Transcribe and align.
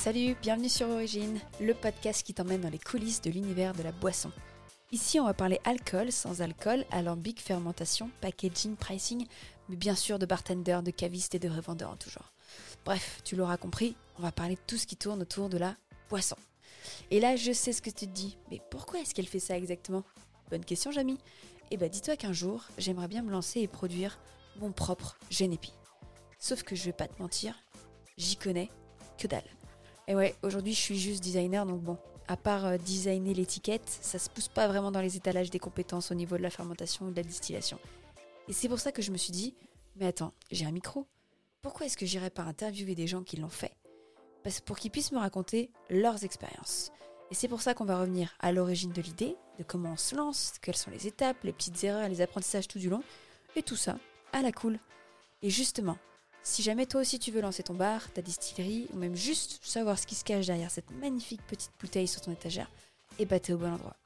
Salut, 0.00 0.34
bienvenue 0.40 0.70
sur 0.70 0.88
Origine, 0.88 1.38
le 1.60 1.74
podcast 1.74 2.22
qui 2.22 2.32
t'emmène 2.32 2.62
dans 2.62 2.70
les 2.70 2.78
coulisses 2.78 3.20
de 3.20 3.28
l'univers 3.28 3.74
de 3.74 3.82
la 3.82 3.92
boisson. 3.92 4.30
Ici, 4.92 5.20
on 5.20 5.26
va 5.26 5.34
parler 5.34 5.60
alcool, 5.64 6.10
sans 6.10 6.40
alcool, 6.40 6.86
alambic, 6.90 7.38
fermentation, 7.38 8.10
packaging, 8.22 8.76
pricing, 8.76 9.26
mais 9.68 9.76
bien 9.76 9.94
sûr 9.94 10.18
de 10.18 10.24
bartender, 10.24 10.80
de 10.82 10.90
caviste 10.90 11.34
et 11.34 11.38
de 11.38 11.50
revendeur 11.50 11.90
en 11.90 11.96
tout 11.96 12.08
genre. 12.08 12.32
Bref, 12.86 13.20
tu 13.24 13.36
l'auras 13.36 13.58
compris, 13.58 13.94
on 14.18 14.22
va 14.22 14.32
parler 14.32 14.54
de 14.54 14.60
tout 14.66 14.78
ce 14.78 14.86
qui 14.86 14.96
tourne 14.96 15.20
autour 15.20 15.50
de 15.50 15.58
la 15.58 15.76
boisson. 16.08 16.36
Et 17.10 17.20
là, 17.20 17.36
je 17.36 17.52
sais 17.52 17.74
ce 17.74 17.82
que 17.82 17.90
tu 17.90 18.06
te 18.06 18.14
dis, 18.14 18.38
mais 18.50 18.62
pourquoi 18.70 19.00
est-ce 19.00 19.14
qu'elle 19.14 19.28
fait 19.28 19.38
ça 19.38 19.58
exactement? 19.58 20.02
Bonne 20.48 20.64
question, 20.64 20.92
Jamie. 20.92 21.18
Eh 21.70 21.76
ben, 21.76 21.90
dis-toi 21.90 22.16
qu'un 22.16 22.32
jour, 22.32 22.64
j'aimerais 22.78 23.08
bien 23.08 23.20
me 23.20 23.30
lancer 23.30 23.60
et 23.60 23.68
produire 23.68 24.18
mon 24.60 24.72
propre 24.72 25.18
Genepi. 25.28 25.74
Sauf 26.38 26.62
que 26.62 26.74
je 26.74 26.84
vais 26.84 26.94
pas 26.94 27.06
te 27.06 27.20
mentir, 27.20 27.54
j'y 28.16 28.36
connais 28.36 28.70
que 29.18 29.26
dalle. 29.26 29.44
Et 30.10 30.14
ouais, 30.16 30.34
aujourd'hui, 30.42 30.74
je 30.74 30.80
suis 30.80 30.98
juste 30.98 31.22
designer, 31.22 31.64
donc 31.64 31.82
bon, 31.82 31.96
à 32.26 32.36
part 32.36 32.66
euh, 32.66 32.76
designer 32.78 33.32
l'étiquette, 33.32 33.88
ça 33.88 34.18
se 34.18 34.28
pousse 34.28 34.48
pas 34.48 34.66
vraiment 34.66 34.90
dans 34.90 35.00
les 35.00 35.16
étalages 35.16 35.50
des 35.50 35.60
compétences 35.60 36.10
au 36.10 36.14
niveau 36.16 36.36
de 36.36 36.42
la 36.42 36.50
fermentation 36.50 37.06
ou 37.06 37.10
de 37.12 37.16
la 37.16 37.22
distillation. 37.22 37.78
Et 38.48 38.52
c'est 38.52 38.68
pour 38.68 38.80
ça 38.80 38.90
que 38.90 39.02
je 39.02 39.12
me 39.12 39.16
suis 39.16 39.30
dit, 39.30 39.54
mais 39.94 40.06
attends, 40.06 40.32
j'ai 40.50 40.66
un 40.66 40.72
micro. 40.72 41.06
Pourquoi 41.62 41.86
est-ce 41.86 41.96
que 41.96 42.06
j'irais 42.06 42.30
pas 42.30 42.42
interviewer 42.42 42.96
des 42.96 43.06
gens 43.06 43.22
qui 43.22 43.36
l'ont 43.36 43.48
fait? 43.48 43.70
Parce 44.42 44.58
pour 44.58 44.78
qu'ils 44.78 44.90
puissent 44.90 45.12
me 45.12 45.18
raconter 45.18 45.70
leurs 45.90 46.24
expériences. 46.24 46.90
Et 47.30 47.36
c'est 47.36 47.46
pour 47.46 47.62
ça 47.62 47.74
qu'on 47.74 47.84
va 47.84 48.00
revenir 48.00 48.34
à 48.40 48.50
l'origine 48.50 48.90
de 48.90 49.02
l'idée, 49.02 49.36
de 49.60 49.62
comment 49.62 49.92
on 49.92 49.96
se 49.96 50.16
lance, 50.16 50.54
quelles 50.60 50.74
sont 50.74 50.90
les 50.90 51.06
étapes, 51.06 51.44
les 51.44 51.52
petites 51.52 51.84
erreurs, 51.84 52.08
les 52.08 52.20
apprentissages 52.20 52.66
tout 52.66 52.80
du 52.80 52.90
long, 52.90 53.04
et 53.54 53.62
tout 53.62 53.76
ça 53.76 53.96
à 54.32 54.42
la 54.42 54.50
cool. 54.50 54.80
Et 55.42 55.50
justement, 55.50 55.98
si 56.42 56.62
jamais 56.62 56.86
toi 56.86 57.00
aussi 57.00 57.18
tu 57.18 57.30
veux 57.30 57.40
lancer 57.40 57.62
ton 57.62 57.74
bar, 57.74 58.10
ta 58.12 58.22
distillerie, 58.22 58.88
ou 58.92 58.96
même 58.96 59.16
juste 59.16 59.60
savoir 59.62 59.98
ce 59.98 60.06
qui 60.06 60.14
se 60.14 60.24
cache 60.24 60.46
derrière 60.46 60.70
cette 60.70 60.90
magnifique 60.90 61.42
petite 61.46 61.72
bouteille 61.78 62.08
sur 62.08 62.20
ton 62.20 62.32
étagère, 62.32 62.70
eh 63.18 63.26
bah 63.26 63.40
t'es 63.40 63.52
au 63.52 63.58
bon 63.58 63.72
endroit. 63.72 63.96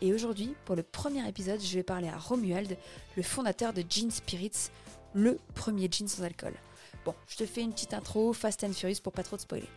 Et 0.00 0.12
aujourd'hui, 0.12 0.54
pour 0.64 0.76
le 0.76 0.82
premier 0.82 1.26
épisode, 1.28 1.60
je 1.60 1.74
vais 1.74 1.82
parler 1.82 2.08
à 2.08 2.18
Romuald, 2.18 2.76
le 3.16 3.22
fondateur 3.22 3.72
de 3.72 3.82
Gin 3.88 4.10
Spirits, 4.10 4.70
le 5.14 5.38
premier 5.54 5.88
gin 5.90 6.08
sans 6.08 6.24
alcool. 6.24 6.54
Bon, 7.04 7.14
je 7.26 7.36
te 7.36 7.46
fais 7.46 7.62
une 7.62 7.72
petite 7.72 7.94
intro, 7.94 8.32
fast 8.32 8.64
and 8.64 8.72
furious 8.72 9.00
pour 9.02 9.12
pas 9.12 9.22
trop 9.22 9.36
te 9.36 9.42
spoiler. 9.42 9.68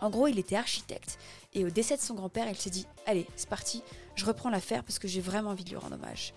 En 0.00 0.10
gros, 0.10 0.26
il 0.26 0.38
était 0.38 0.56
architecte 0.56 1.18
et 1.52 1.64
au 1.64 1.70
décès 1.70 1.96
de 1.96 2.02
son 2.02 2.14
grand-père, 2.14 2.48
il 2.48 2.56
s'est 2.56 2.70
dit 2.70 2.86
Allez, 3.06 3.26
c'est 3.36 3.48
parti, 3.48 3.82
je 4.16 4.24
reprends 4.24 4.50
l'affaire 4.50 4.82
parce 4.82 4.98
que 4.98 5.06
j'ai 5.06 5.20
vraiment 5.20 5.50
envie 5.50 5.64
de 5.64 5.70
lui 5.70 5.76
rendre 5.76 5.94
hommage. 5.94 6.34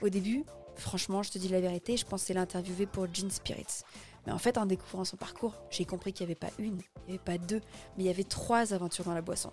Au 0.00 0.08
début, 0.08 0.44
franchement, 0.76 1.22
je 1.22 1.30
te 1.30 1.38
dis 1.38 1.48
la 1.48 1.60
vérité, 1.60 1.96
je 1.96 2.06
pensais 2.06 2.34
l'interviewer 2.34 2.86
pour 2.86 3.12
Gin 3.12 3.30
Spirits. 3.30 3.82
Mais 4.26 4.32
en 4.32 4.38
fait, 4.38 4.58
en 4.58 4.66
découvrant 4.66 5.04
son 5.04 5.16
parcours, 5.16 5.54
j'ai 5.70 5.84
compris 5.84 6.12
qu'il 6.12 6.26
n'y 6.26 6.32
avait 6.32 6.38
pas 6.38 6.52
une, 6.58 6.80
il 7.06 7.12
n'y 7.12 7.14
avait 7.14 7.18
pas 7.18 7.38
deux, 7.38 7.60
mais 7.96 8.04
il 8.04 8.06
y 8.06 8.10
avait 8.10 8.24
trois 8.24 8.74
aventures 8.74 9.04
dans 9.04 9.14
la 9.14 9.22
boisson. 9.22 9.50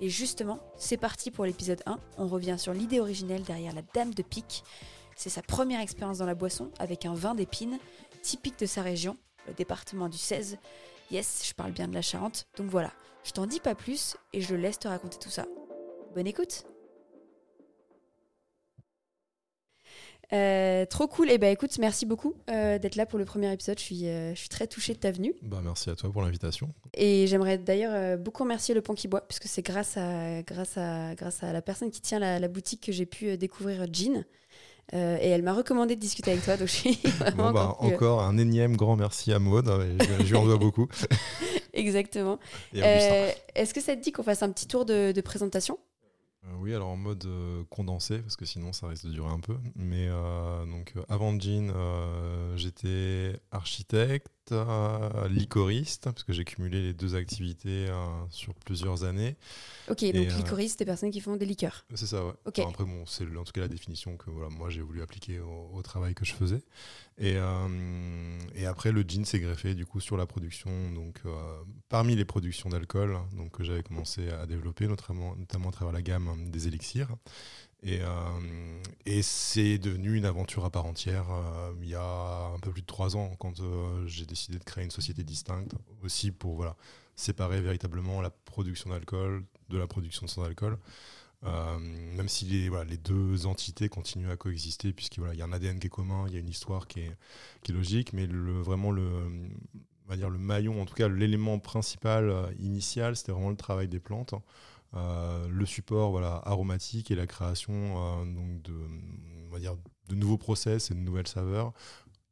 Et 0.00 0.08
justement, 0.08 0.58
c'est 0.76 0.96
parti 0.96 1.30
pour 1.30 1.44
l'épisode 1.44 1.82
1. 1.86 1.98
On 2.18 2.26
revient 2.26 2.56
sur 2.58 2.72
l'idée 2.72 3.00
originelle 3.00 3.42
derrière 3.42 3.74
la 3.74 3.82
Dame 3.94 4.12
de 4.12 4.22
Pique. 4.22 4.62
C'est 5.16 5.30
sa 5.30 5.42
première 5.42 5.80
expérience 5.80 6.18
dans 6.18 6.26
la 6.26 6.34
boisson 6.34 6.70
avec 6.78 7.06
un 7.06 7.14
vin 7.14 7.34
d'épine 7.34 7.78
typique 8.22 8.58
de 8.58 8.66
sa 8.66 8.82
région, 8.82 9.16
le 9.46 9.54
département 9.54 10.08
du 10.08 10.18
16. 10.18 10.58
Yes, 11.10 11.42
je 11.48 11.54
parle 11.54 11.72
bien 11.72 11.88
de 11.88 11.94
la 11.94 12.02
Charente. 12.02 12.46
Donc 12.58 12.68
voilà, 12.68 12.92
je 13.24 13.30
t'en 13.30 13.46
dis 13.46 13.60
pas 13.60 13.74
plus 13.74 14.16
et 14.32 14.40
je 14.40 14.54
laisse 14.54 14.78
te 14.78 14.88
raconter 14.88 15.18
tout 15.18 15.30
ça. 15.30 15.46
Bonne 16.14 16.26
écoute 16.26 16.64
Euh, 20.32 20.84
trop 20.86 21.06
cool. 21.06 21.30
Et 21.30 21.34
eh 21.34 21.38
ben 21.38 21.52
écoute, 21.52 21.78
merci 21.78 22.06
beaucoup 22.06 22.34
euh, 22.50 22.78
d'être 22.78 22.96
là 22.96 23.06
pour 23.06 23.18
le 23.18 23.24
premier 23.24 23.52
épisode. 23.52 23.78
Je 23.78 23.84
suis, 23.84 24.06
euh, 24.06 24.34
je 24.34 24.40
suis 24.40 24.48
très 24.48 24.66
touchée 24.66 24.94
de 24.94 24.98
ta 24.98 25.12
venue. 25.12 25.34
Bah, 25.42 25.60
merci 25.62 25.90
à 25.90 25.94
toi 25.94 26.10
pour 26.10 26.22
l'invitation. 26.22 26.72
Et 26.94 27.26
j'aimerais 27.26 27.58
d'ailleurs 27.58 28.18
beaucoup 28.18 28.42
remercier 28.42 28.74
le 28.74 28.80
Pont 28.80 28.94
qui 28.94 29.08
boit, 29.08 29.26
puisque 29.26 29.46
c'est 29.46 29.62
grâce 29.62 29.96
à, 29.96 30.42
grâce, 30.42 30.76
à, 30.76 31.14
grâce 31.14 31.42
à 31.42 31.52
la 31.52 31.62
personne 31.62 31.90
qui 31.90 32.00
tient 32.00 32.18
la, 32.18 32.48
boutique 32.48 32.82
que 32.84 32.92
j'ai 32.92 33.06
pu 33.06 33.36
découvrir 33.36 33.86
Jean. 33.92 34.24
et 34.92 34.96
elle 34.96 35.42
m'a 35.42 35.52
recommandé 35.52 35.94
de 35.96 36.00
discuter 36.00 36.32
avec 36.32 36.44
toi. 36.44 36.56
Donc 36.56 36.68
je 36.68 36.72
suis 36.72 37.00
bon, 37.36 37.52
bah, 37.52 37.76
encore, 37.78 38.22
un 38.22 38.38
énième 38.38 38.76
grand 38.76 38.96
merci 38.96 39.32
à 39.32 39.38
Maud. 39.38 39.66
Je, 39.66 40.22
lui 40.24 40.36
en 40.36 40.44
dois 40.44 40.58
beaucoup. 40.58 40.88
Exactement. 41.72 42.38
Est-ce 42.74 43.74
que 43.74 43.80
ça 43.80 43.94
te 43.94 44.02
dit 44.02 44.10
qu'on 44.10 44.22
fasse 44.22 44.42
un 44.42 44.50
petit 44.50 44.66
tour 44.66 44.84
de, 44.84 45.12
de 45.12 45.20
présentation? 45.20 45.78
Oui, 46.58 46.74
alors 46.74 46.88
en 46.88 46.96
mode 46.96 47.24
euh, 47.26 47.64
condensé, 47.70 48.18
parce 48.20 48.36
que 48.36 48.44
sinon 48.44 48.72
ça 48.72 48.88
risque 48.88 49.06
de 49.06 49.12
durer 49.12 49.30
un 49.30 49.40
peu. 49.40 49.56
Mais 49.74 50.06
euh, 50.08 50.64
donc 50.66 50.94
avant 51.08 51.38
Jean, 51.38 51.72
j'étais 52.56 53.40
architecte, 53.50 54.28
licoriste, 55.30 56.04
parce 56.04 56.24
que 56.24 56.32
j'ai 56.32 56.44
cumulé 56.44 56.82
les 56.82 56.92
deux 56.92 57.14
activités 57.14 57.86
sur 58.30 58.54
plusieurs 58.54 59.04
années. 59.04 59.36
Ok, 59.88 60.04
donc 60.12 60.28
licoriste, 60.36 60.78
c'est 60.78 60.84
des 60.84 60.84
personnes 60.84 61.10
qui 61.10 61.20
font 61.20 61.36
des 61.36 61.46
liqueurs. 61.46 61.84
C'est 61.94 62.06
ça, 62.06 62.24
ouais. 62.24 62.32
après, 62.44 62.84
bon, 62.84 63.04
c'est 63.06 63.24
en 63.36 63.44
tout 63.44 63.52
cas 63.52 63.62
la 63.62 63.68
définition 63.68 64.16
que 64.16 64.30
voilà, 64.30 64.48
moi 64.48 64.70
j'ai 64.70 64.82
voulu 64.82 65.02
appliquer 65.02 65.40
au, 65.40 65.80
travail 65.82 66.14
que 66.14 66.24
je 66.24 66.34
faisais. 66.34 66.62
Et, 67.18 67.36
et 68.54 68.66
après, 68.66 68.92
le 68.92 69.02
jean 69.06 69.24
s'est 69.24 69.40
greffé 69.40 69.74
du 69.74 69.86
coup 69.86 70.00
sur 70.00 70.16
la 70.16 70.26
production. 70.26 70.70
Donc, 70.92 71.20
parmi 71.88 72.16
les 72.16 72.24
productions 72.24 72.68
d'alcool 72.68 73.18
donc, 73.32 73.52
que 73.52 73.64
j'avais 73.64 73.82
commencé 73.82 74.28
à 74.30 74.46
développer, 74.46 74.86
notamment, 74.86 75.36
notamment 75.36 75.68
à 75.68 75.72
travers 75.72 75.92
la 75.92 76.02
gamme 76.02 76.50
des 76.50 76.68
élixirs. 76.68 77.08
Et, 77.82 78.00
euh, 78.00 78.80
et 79.04 79.22
c'est 79.22 79.78
devenu 79.78 80.16
une 80.16 80.24
aventure 80.24 80.64
à 80.64 80.70
part 80.70 80.86
entière 80.86 81.26
euh, 81.30 81.72
il 81.82 81.88
y 81.88 81.94
a 81.94 82.50
un 82.54 82.58
peu 82.58 82.72
plus 82.72 82.80
de 82.80 82.86
trois 82.86 83.16
ans 83.16 83.36
quand 83.38 83.60
euh, 83.60 84.06
j'ai 84.06 84.24
décidé 84.24 84.58
de 84.58 84.64
créer 84.64 84.84
une 84.84 84.90
société 84.90 85.22
distincte 85.22 85.74
aussi 86.02 86.30
pour 86.32 86.56
voilà, 86.56 86.74
séparer 87.16 87.60
véritablement 87.60 88.20
la 88.22 88.30
production 88.30 88.90
d'alcool 88.90 89.44
de 89.68 89.78
la 89.78 89.86
production 89.86 90.26
sans 90.26 90.42
alcool. 90.44 90.78
même 91.42 92.28
si 92.28 92.46
les, 92.46 92.68
voilà, 92.68 92.84
les 92.84 92.96
deux 92.96 93.46
entités 93.46 93.88
continuent 93.88 94.30
à 94.30 94.36
coexister, 94.36 94.92
puisqu'il 94.92 95.20
voilà, 95.20 95.34
y 95.34 95.42
a 95.42 95.44
un 95.44 95.52
ADN 95.52 95.78
qui 95.78 95.86
est 95.86 95.90
commun, 95.90 96.24
il 96.28 96.34
y 96.34 96.36
a 96.36 96.40
une 96.40 96.48
histoire 96.48 96.88
qui 96.88 97.00
est, 97.00 97.16
qui 97.62 97.72
logique, 97.72 98.12
mais 98.12 98.26
le, 98.26 98.60
vraiment 98.60 98.90
le, 98.90 99.06
on 100.06 100.08
va 100.08 100.16
dire 100.16 100.30
le 100.30 100.38
maillon, 100.38 100.80
en 100.80 100.86
tout 100.86 100.94
cas 100.94 101.08
l'élément 101.08 101.58
principal 101.58 102.52
initial, 102.58 103.16
c'était 103.16 103.32
vraiment 103.32 103.50
le 103.50 103.56
travail 103.56 103.86
des 103.86 104.00
plantes. 104.00 104.34
Euh, 104.96 105.46
le 105.50 105.66
support 105.66 106.10
voilà, 106.10 106.40
aromatique 106.44 107.10
et 107.10 107.14
la 107.14 107.26
création 107.26 107.72
euh, 107.74 108.24
donc 108.24 108.62
de, 108.62 108.72
on 109.46 109.50
va 109.52 109.58
dire, 109.58 109.76
de 110.08 110.14
nouveaux 110.14 110.38
process 110.38 110.90
et 110.90 110.94
de 110.94 111.00
nouvelles 111.00 111.28
saveurs 111.28 111.72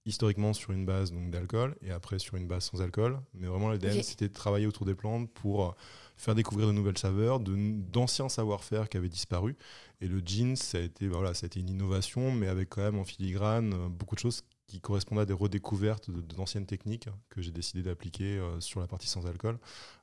historiquement 0.07 0.53
sur 0.53 0.73
une 0.73 0.85
base 0.85 1.13
d'alcool 1.13 1.77
et 1.81 1.91
après 1.91 2.19
sur 2.19 2.37
une 2.37 2.47
base 2.47 2.65
sans 2.65 2.83
alcool. 2.83 3.19
Mais 3.33 3.47
vraiment, 3.47 3.71
l'ADN, 3.71 4.03
c'était 4.03 4.29
de 4.29 4.35
travailler 4.35 4.67
autour 4.67 4.85
des 4.85 4.95
plantes 4.95 5.31
pour 5.31 5.75
faire 6.19 6.35
découvrir 6.35 6.67
de 6.67 6.73
nouvelles 6.73 6.99
saveurs, 6.99 7.41
d'anciens 7.41 8.29
savoir-faire 8.29 8.91
qui 8.91 8.99
avaient 8.99 9.09
disparu. 9.09 9.57
Et 10.03 10.07
le 10.07 10.21
gin, 10.21 10.57
ça 10.57 10.77
a, 10.77 10.83
été, 10.83 11.09
voilà, 11.09 11.33
ça 11.33 11.45
a 11.45 11.47
été 11.47 11.59
une 11.59 11.71
innovation, 11.71 12.33
mais 12.33 12.49
avec 12.49 12.69
quand 12.69 12.83
même 12.83 12.99
en 12.99 13.05
filigrane 13.05 13.73
euh, 13.73 13.89
beaucoup 13.89 14.15
de 14.15 14.21
choses 14.21 14.43
qui 14.67 14.79
correspondaient 14.79 15.23
à 15.23 15.27
des 15.27 15.33
redécouvertes 15.33 16.11
d'anciennes 16.11 16.67
techniques 16.67 17.09
que 17.31 17.41
j'ai 17.41 17.51
décidé 17.51 17.83
d'appliquer 17.83 18.43
sur 18.61 18.81
la 18.81 18.87
partie 18.87 19.09
sans 19.09 19.27
alcool. 19.27 19.59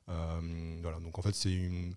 voilà, 0.06 0.98
donc 1.00 1.16
en 1.16 1.22
fait, 1.22 1.34
c'est 1.34 1.52
une 1.52 1.94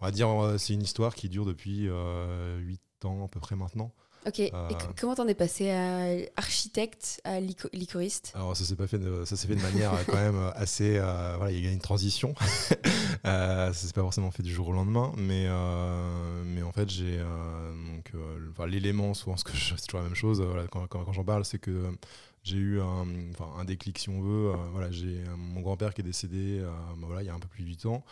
on 0.00 0.06
va 0.06 0.10
dire, 0.10 0.28
euh, 0.28 0.58
c'est 0.58 0.72
une 0.72 0.82
histoire 0.82 1.14
qui 1.14 1.28
dure 1.28 1.44
depuis 1.44 1.88
euh, 1.88 2.58
8 2.58 2.80
ans 3.04 3.24
à 3.24 3.28
peu 3.28 3.40
près 3.40 3.56
maintenant. 3.56 3.92
Ok, 4.26 4.38
et 4.38 4.50
euh, 4.52 4.68
comment 4.98 5.14
t'en 5.14 5.26
es 5.28 5.34
passé 5.34 5.70
à 5.70 6.04
architecte, 6.36 7.22
à 7.24 7.40
licoriste? 7.40 8.32
Alors 8.34 8.54
ça 8.54 8.64
s'est 8.64 8.76
pas 8.76 8.86
fait, 8.86 8.98
de, 8.98 9.24
ça 9.24 9.34
s'est 9.34 9.46
fait 9.46 9.56
de 9.56 9.62
manière 9.62 9.94
euh, 9.94 10.02
quand 10.06 10.16
même 10.16 10.52
assez, 10.56 10.98
voilà, 10.98 11.50
il 11.50 11.64
y 11.64 11.66
a 11.66 11.72
une 11.72 11.80
transition. 11.80 12.34
ça 13.24 13.72
s'est 13.72 13.94
pas 13.94 14.02
forcément 14.02 14.30
fait 14.30 14.42
du 14.42 14.52
jour 14.52 14.68
au 14.68 14.72
lendemain, 14.72 15.12
mais 15.16 15.48
mais 16.44 16.62
en 16.62 16.72
fait 16.72 16.90
j'ai 16.90 17.18
donc 17.18 18.12
l'élément, 18.68 19.14
souvent 19.14 19.38
ce 19.38 19.44
que 19.44 19.56
je, 19.56 19.74
c'est 19.76 19.86
toujours 19.86 20.00
la 20.00 20.06
même 20.06 20.16
chose. 20.16 20.42
Voilà, 20.42 20.66
quand, 20.66 20.86
quand, 20.86 21.10
j'en 21.14 21.24
parle, 21.24 21.46
c'est 21.46 21.58
que 21.58 21.90
j'ai 22.42 22.58
eu 22.58 22.78
un, 22.78 23.06
un, 23.58 23.64
déclic 23.64 23.98
si 23.98 24.10
on 24.10 24.20
veut. 24.20 24.52
voilà, 24.72 24.90
j'ai 24.90 25.24
mon 25.38 25.62
grand-père 25.62 25.94
qui 25.94 26.02
est 26.02 26.04
décédé, 26.04 26.60
bah, 26.62 27.06
voilà, 27.06 27.22
il 27.22 27.26
y 27.26 27.30
a 27.30 27.34
un 27.34 27.40
peu 27.40 27.48
plus 27.48 27.62
de 27.62 27.68
8 27.68 27.86
ans. 27.86 28.04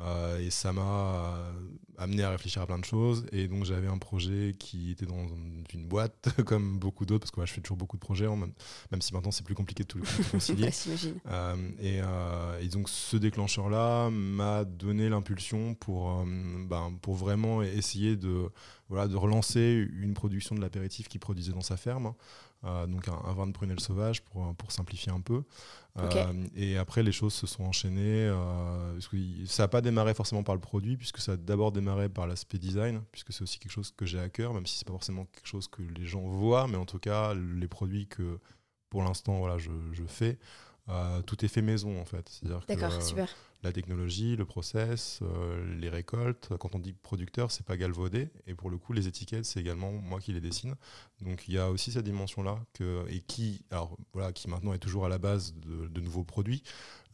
Euh, 0.00 0.38
et 0.40 0.50
ça 0.50 0.72
m'a 0.72 0.82
euh, 0.82 1.52
amené 1.98 2.22
à 2.22 2.30
réfléchir 2.30 2.62
à 2.62 2.66
plein 2.66 2.78
de 2.78 2.84
choses. 2.84 3.26
Et 3.32 3.48
donc 3.48 3.64
j'avais 3.64 3.86
un 3.88 3.98
projet 3.98 4.54
qui 4.58 4.90
était 4.90 5.06
dans 5.06 5.26
une 5.72 5.86
boîte, 5.86 6.28
comme 6.46 6.78
beaucoup 6.78 7.06
d'autres, 7.06 7.20
parce 7.20 7.30
que 7.30 7.44
je 7.44 7.52
fais 7.52 7.60
toujours 7.60 7.76
beaucoup 7.76 7.96
de 7.96 8.00
projets, 8.00 8.26
même, 8.26 8.52
même 8.90 9.02
si 9.02 9.14
maintenant 9.14 9.30
c'est 9.30 9.44
plus 9.44 9.54
compliqué 9.54 9.82
de 9.82 9.88
tout, 9.88 10.00
concilier. 10.30 10.70
euh, 11.28 12.60
et, 12.60 12.68
donc 12.68 12.88
ce 12.88 13.16
déclencheur-là 13.16 14.10
m'a 14.10 14.64
donné 14.64 15.08
l'impulsion 15.08 15.74
pour, 15.74 16.10
euh, 16.10 16.24
ben, 16.68 16.92
pour 17.00 17.14
vraiment 17.14 17.62
essayer 17.62 18.16
de, 18.16 18.50
voilà, 18.88 19.08
de 19.08 19.16
relancer 19.16 19.88
une 19.94 20.14
production 20.14 20.54
de 20.54 20.60
l'apéritif 20.60 21.08
qu'il 21.08 21.20
produisait 21.20 21.52
dans 21.52 21.60
sa 21.60 21.76
ferme. 21.76 22.12
Euh, 22.64 22.86
donc 22.86 23.06
un, 23.08 23.32
vin 23.34 23.46
de 23.46 23.52
prunelle 23.52 23.80
sauvage 23.80 24.22
pour, 24.22 24.54
pour 24.56 24.72
simplifier 24.72 25.12
un 25.12 25.20
peu. 25.20 25.42
Euh, 25.98 26.46
et 26.54 26.76
après, 26.76 27.02
les 27.02 27.12
choses 27.12 27.32
se 27.32 27.46
sont 27.46 27.64
enchaînées. 27.64 28.28
Euh, 28.28 28.98
ça 29.46 29.64
n'a 29.64 29.68
pas 29.68 29.80
démarré 29.80 30.14
forcément 30.14 30.42
par 30.42 30.54
le 30.54 30.60
produit, 30.60 30.96
puisque 30.96 31.18
ça 31.18 31.32
a 31.32 31.36
d'abord 31.36 31.72
démarré 31.72 31.85
par 32.12 32.26
l'aspect 32.26 32.58
design, 32.58 33.02
puisque 33.12 33.32
c'est 33.32 33.42
aussi 33.42 33.58
quelque 33.58 33.72
chose 33.72 33.92
que 33.96 34.06
j'ai 34.06 34.20
à 34.20 34.28
cœur, 34.28 34.54
même 34.54 34.66
si 34.66 34.78
c'est 34.78 34.86
pas 34.86 34.92
forcément 34.92 35.26
quelque 35.26 35.46
chose 35.46 35.68
que 35.68 35.82
les 35.82 36.06
gens 36.06 36.26
voient, 36.26 36.66
mais 36.68 36.76
en 36.76 36.86
tout 36.86 36.98
cas, 36.98 37.34
les 37.34 37.68
produits 37.68 38.06
que 38.06 38.38
pour 38.90 39.02
l'instant 39.02 39.38
voilà, 39.38 39.58
je, 39.58 39.70
je 39.92 40.04
fais 40.04 40.38
tout 41.26 41.44
est 41.44 41.48
fait 41.48 41.62
maison 41.62 42.00
en 42.00 42.04
fait. 42.04 42.40
D'accord, 42.68 43.02
super 43.02 43.28
la 43.66 43.72
technologie, 43.72 44.36
le 44.36 44.44
process, 44.44 45.20
euh, 45.22 45.76
les 45.78 45.88
récoltes. 45.88 46.52
Quand 46.58 46.74
on 46.74 46.78
dit 46.78 46.92
producteur, 46.92 47.50
c'est 47.50 47.66
pas 47.66 47.76
galvaudé. 47.76 48.28
Et 48.46 48.54
pour 48.54 48.70
le 48.70 48.78
coup, 48.78 48.92
les 48.92 49.08
étiquettes, 49.08 49.44
c'est 49.44 49.60
également 49.60 49.92
moi 49.92 50.20
qui 50.20 50.32
les 50.32 50.40
dessine. 50.40 50.74
Donc 51.20 51.48
il 51.48 51.54
y 51.54 51.58
a 51.58 51.70
aussi 51.70 51.92
cette 51.92 52.04
dimension-là 52.04 52.58
et 53.08 53.20
qui, 53.20 53.64
alors 53.70 53.96
voilà, 54.12 54.32
qui 54.32 54.48
maintenant 54.48 54.72
est 54.72 54.78
toujours 54.78 55.04
à 55.04 55.08
la 55.08 55.18
base 55.18 55.54
de, 55.54 56.00
nouveaux 56.00 56.24
produits, 56.24 56.62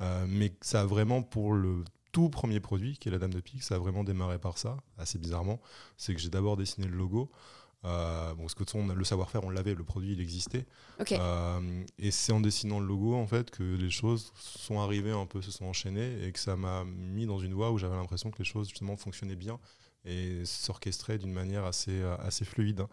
euh, 0.02 0.26
mais 0.28 0.52
ça 0.60 0.82
a 0.82 0.84
vraiment 0.84 1.22
pour 1.22 1.54
le 1.54 1.84
tout 2.12 2.28
premier 2.28 2.60
produit, 2.60 2.98
qui 2.98 3.08
est 3.08 3.12
la 3.12 3.18
Dame 3.18 3.32
de 3.32 3.40
Pique, 3.40 3.62
ça 3.62 3.76
a 3.76 3.78
vraiment 3.78 4.04
démarré 4.04 4.38
par 4.38 4.58
ça, 4.58 4.76
assez 4.98 5.18
bizarrement. 5.18 5.60
C'est 5.96 6.14
que 6.14 6.20
j'ai 6.20 6.28
d'abord 6.28 6.56
dessiné 6.56 6.86
le 6.86 6.96
logo. 6.96 7.30
Euh, 7.84 8.34
bon, 8.34 8.42
parce 8.42 8.54
que 8.54 8.64
le 8.94 9.04
savoir-faire, 9.04 9.42
on 9.44 9.50
l'avait, 9.50 9.74
le 9.74 9.82
produit, 9.82 10.12
il 10.12 10.20
existait. 10.20 10.66
Euh, 11.10 11.84
et 11.98 12.10
c'est 12.10 12.32
en 12.32 12.40
dessinant 12.40 12.78
le 12.78 12.86
logo, 12.86 13.14
en 13.14 13.26
fait, 13.26 13.50
que 13.50 13.62
les 13.62 13.90
choses 13.90 14.32
sont 14.36 14.78
arrivées 14.78 15.10
un 15.10 15.26
peu, 15.26 15.42
se 15.42 15.50
sont 15.50 15.64
enchaînées, 15.64 16.24
et 16.24 16.32
que 16.32 16.38
ça 16.38 16.54
m'a 16.54 16.84
mis 16.84 17.26
dans 17.26 17.40
une 17.40 17.54
voie 17.54 17.72
où 17.72 17.78
j'avais 17.78 17.96
l'impression 17.96 18.30
que 18.30 18.38
les 18.38 18.44
choses, 18.44 18.68
justement, 18.68 18.96
fonctionnaient 18.96 19.36
bien 19.36 19.58
et 20.04 20.44
s'orchestraient 20.44 21.18
d'une 21.18 21.32
manière 21.32 21.64
assez, 21.64 22.02
assez 22.20 22.44
fluide. 22.44 22.86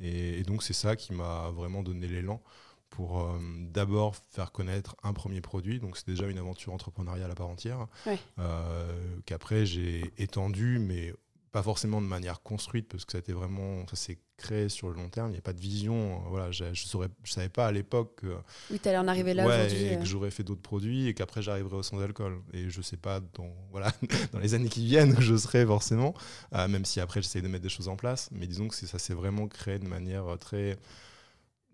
Et, 0.00 0.42
donc, 0.42 0.62
c'est 0.62 0.72
ça 0.72 0.96
qui 0.96 1.12
m'a 1.12 1.50
vraiment 1.50 1.82
donné 1.82 2.08
l'élan 2.08 2.42
pour 2.92 3.20
euh, 3.20 3.38
d'abord 3.70 4.16
faire 4.30 4.52
connaître 4.52 4.96
un 5.02 5.12
premier 5.12 5.40
produit. 5.40 5.80
Donc, 5.80 5.96
c'est 5.96 6.06
déjà 6.06 6.26
une 6.28 6.38
aventure 6.38 6.72
entrepreneuriale 6.72 7.30
à 7.30 7.34
part 7.34 7.48
entière, 7.48 7.86
qu'après 9.26 9.66
j'ai 9.66 10.12
étendu, 10.18 10.78
mais 10.78 11.12
pas 11.52 11.62
forcément 11.62 12.00
de 12.00 12.06
manière 12.06 12.42
construite 12.42 12.88
parce 12.88 13.04
que 13.04 13.12
ça 13.12 13.18
a 13.18 13.20
été 13.20 13.34
vraiment 13.34 13.86
ça 13.88 13.96
s'est 13.96 14.18
créé 14.38 14.70
sur 14.70 14.88
le 14.88 14.94
long 14.94 15.10
terme. 15.10 15.28
Il 15.28 15.32
n'y 15.32 15.38
a 15.38 15.42
pas 15.42 15.52
de 15.52 15.60
vision. 15.60 16.14
Euh, 16.14 16.28
voilà 16.30 16.50
je 16.50 16.64
je 16.72 17.32
savais 17.32 17.50
pas 17.50 17.66
à 17.66 17.72
l'époque 17.72 18.22
que 18.22 18.34
oui 18.70 18.80
tu 18.82 18.88
allais 18.88 18.98
en 18.98 19.06
arriver 19.06 19.34
là 19.34 19.46
aujourd'hui 19.46 19.84
et 19.84 19.96
que 19.96 20.00
euh. 20.00 20.04
j'aurais 20.04 20.30
fait 20.30 20.42
d'autres 20.42 20.62
produits 20.62 21.08
et 21.08 21.14
qu'après 21.14 21.42
j'arriverais 21.42 21.76
au 21.76 21.82
sans 21.82 22.00
alcool. 22.00 22.40
Et 22.54 22.70
je 22.70 22.80
sais 22.80 22.96
pas 22.96 23.20
dans 23.20 23.54
voilà 23.70 23.92
dans 24.32 24.38
les 24.38 24.54
années 24.54 24.70
qui 24.70 24.84
viennent 24.86 25.12
où 25.12 25.20
je 25.20 25.36
serai 25.36 25.66
forcément 25.66 26.14
euh, 26.54 26.66
même 26.68 26.86
si 26.86 27.00
après 27.00 27.20
j'essaie 27.20 27.42
de 27.42 27.48
mettre 27.48 27.62
des 27.62 27.68
choses 27.68 27.88
en 27.88 27.96
place. 27.96 28.30
Mais 28.32 28.46
disons 28.46 28.68
que 28.68 28.74
ça 28.74 28.98
s'est 28.98 29.14
vraiment 29.14 29.46
créé 29.46 29.78
de 29.78 29.86
manière 29.86 30.24
très 30.40 30.78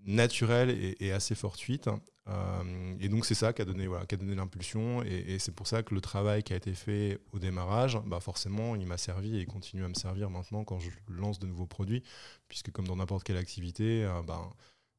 naturelle 0.07 0.97
et, 1.01 1.13
assez 1.13 1.35
fortuite. 1.35 1.89
Euh, 2.29 2.95
et 3.01 3.09
donc 3.09 3.25
c'est 3.25 3.35
ça 3.35 3.53
qui 3.53 3.63
a 3.63 3.65
donné, 3.65 3.87
voilà, 3.87 4.05
donné 4.05 4.35
l'impulsion. 4.35 5.03
Et, 5.03 5.39
c'est 5.39 5.55
pour 5.55 5.67
ça 5.67 5.83
que 5.83 5.95
le 5.95 6.01
travail 6.01 6.43
qui 6.43 6.53
a 6.53 6.57
été 6.57 6.75
fait 6.75 7.19
au 7.33 7.39
démarrage, 7.39 7.99
bah 8.07 8.21
forcément, 8.21 8.77
il 8.77 8.87
m'a 8.87 8.99
servi 8.99 9.39
et 9.39 9.47
continue 9.47 9.85
à 9.85 9.89
me 9.89 9.95
servir 9.95 10.31
maintenant 10.31 10.65
quand 10.65 10.79
je 10.79 10.91
lance 11.09 11.39
de 11.39 11.47
nouveaux 11.47 11.67
produits. 11.67 12.03
Puisque 12.49 12.71
comme 12.71 12.87
dans 12.87 12.97
n'importe 12.97 13.25
quelle 13.25 13.37
activité, 13.37 14.05
euh, 14.05 14.23
bah, 14.23 14.51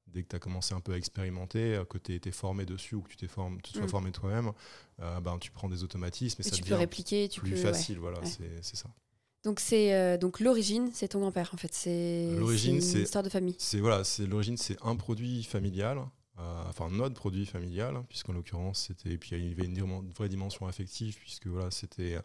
dès 0.07 0.23
que 0.23 0.29
tu 0.29 0.35
as 0.35 0.39
commencé 0.39 0.73
un 0.73 0.81
peu 0.81 0.93
à 0.93 0.97
expérimenter, 0.97 1.75
euh, 1.75 1.85
que 1.85 1.97
tu 1.97 2.13
été 2.13 2.31
formé 2.31 2.65
dessus 2.65 2.95
ou 2.95 3.01
que 3.01 3.09
tu 3.09 3.17
t'es 3.17 3.27
formé, 3.27 3.59
tu 3.63 3.73
sois 3.73 3.83
mm. 3.83 3.89
formé 3.89 4.11
toi-même, 4.11 4.51
bah, 4.97 5.37
tu 5.39 5.51
prends 5.51 5.69
des 5.69 5.83
automatismes 5.83 6.41
et, 6.41 6.43
ça 6.43 6.51
tu 6.51 6.61
devient 6.61 6.71
peux 6.71 6.77
répliquer, 6.77 7.29
tu 7.29 7.41
plus 7.41 7.57
facile. 7.57 7.99
Voilà, 7.99 8.19
c'est 8.25 8.75
ça. 8.75 8.89
Donc 9.43 9.59
c'est 9.59 9.93
euh, 9.93 10.17
donc 10.17 10.39
l'origine, 10.39 10.89
c'est 10.93 11.09
ton 11.09 11.19
grand-père 11.19 11.51
en 11.53 11.57
fait. 11.57 11.73
C'est 11.73 12.35
l'origine, 12.37 12.81
c'est 12.81 12.97
une 12.97 13.03
histoire 13.03 13.23
de 13.23 13.29
famille. 13.29 13.55
C'est 13.57 13.79
voilà, 13.79 14.03
c'est 14.03 14.25
l'origine, 14.25 14.57
c'est 14.57 14.77
un 14.83 14.95
produit 14.95 15.43
familial, 15.43 15.99
euh, 16.39 16.63
enfin 16.67 16.89
notre 16.89 17.15
produit 17.15 17.45
familial, 17.45 18.03
puisqu'en 18.09 18.33
l'occurrence 18.33 18.87
c'était, 18.87 19.11
et 19.11 19.17
puis 19.17 19.31
il 19.33 19.47
y 19.47 19.51
avait 19.51 19.65
une, 19.65 20.11
vraie 20.13 20.29
dimension 20.29 20.67
affective 20.67 21.17
puisque 21.17 21.47
voilà 21.47 21.71
c'était 21.71 22.17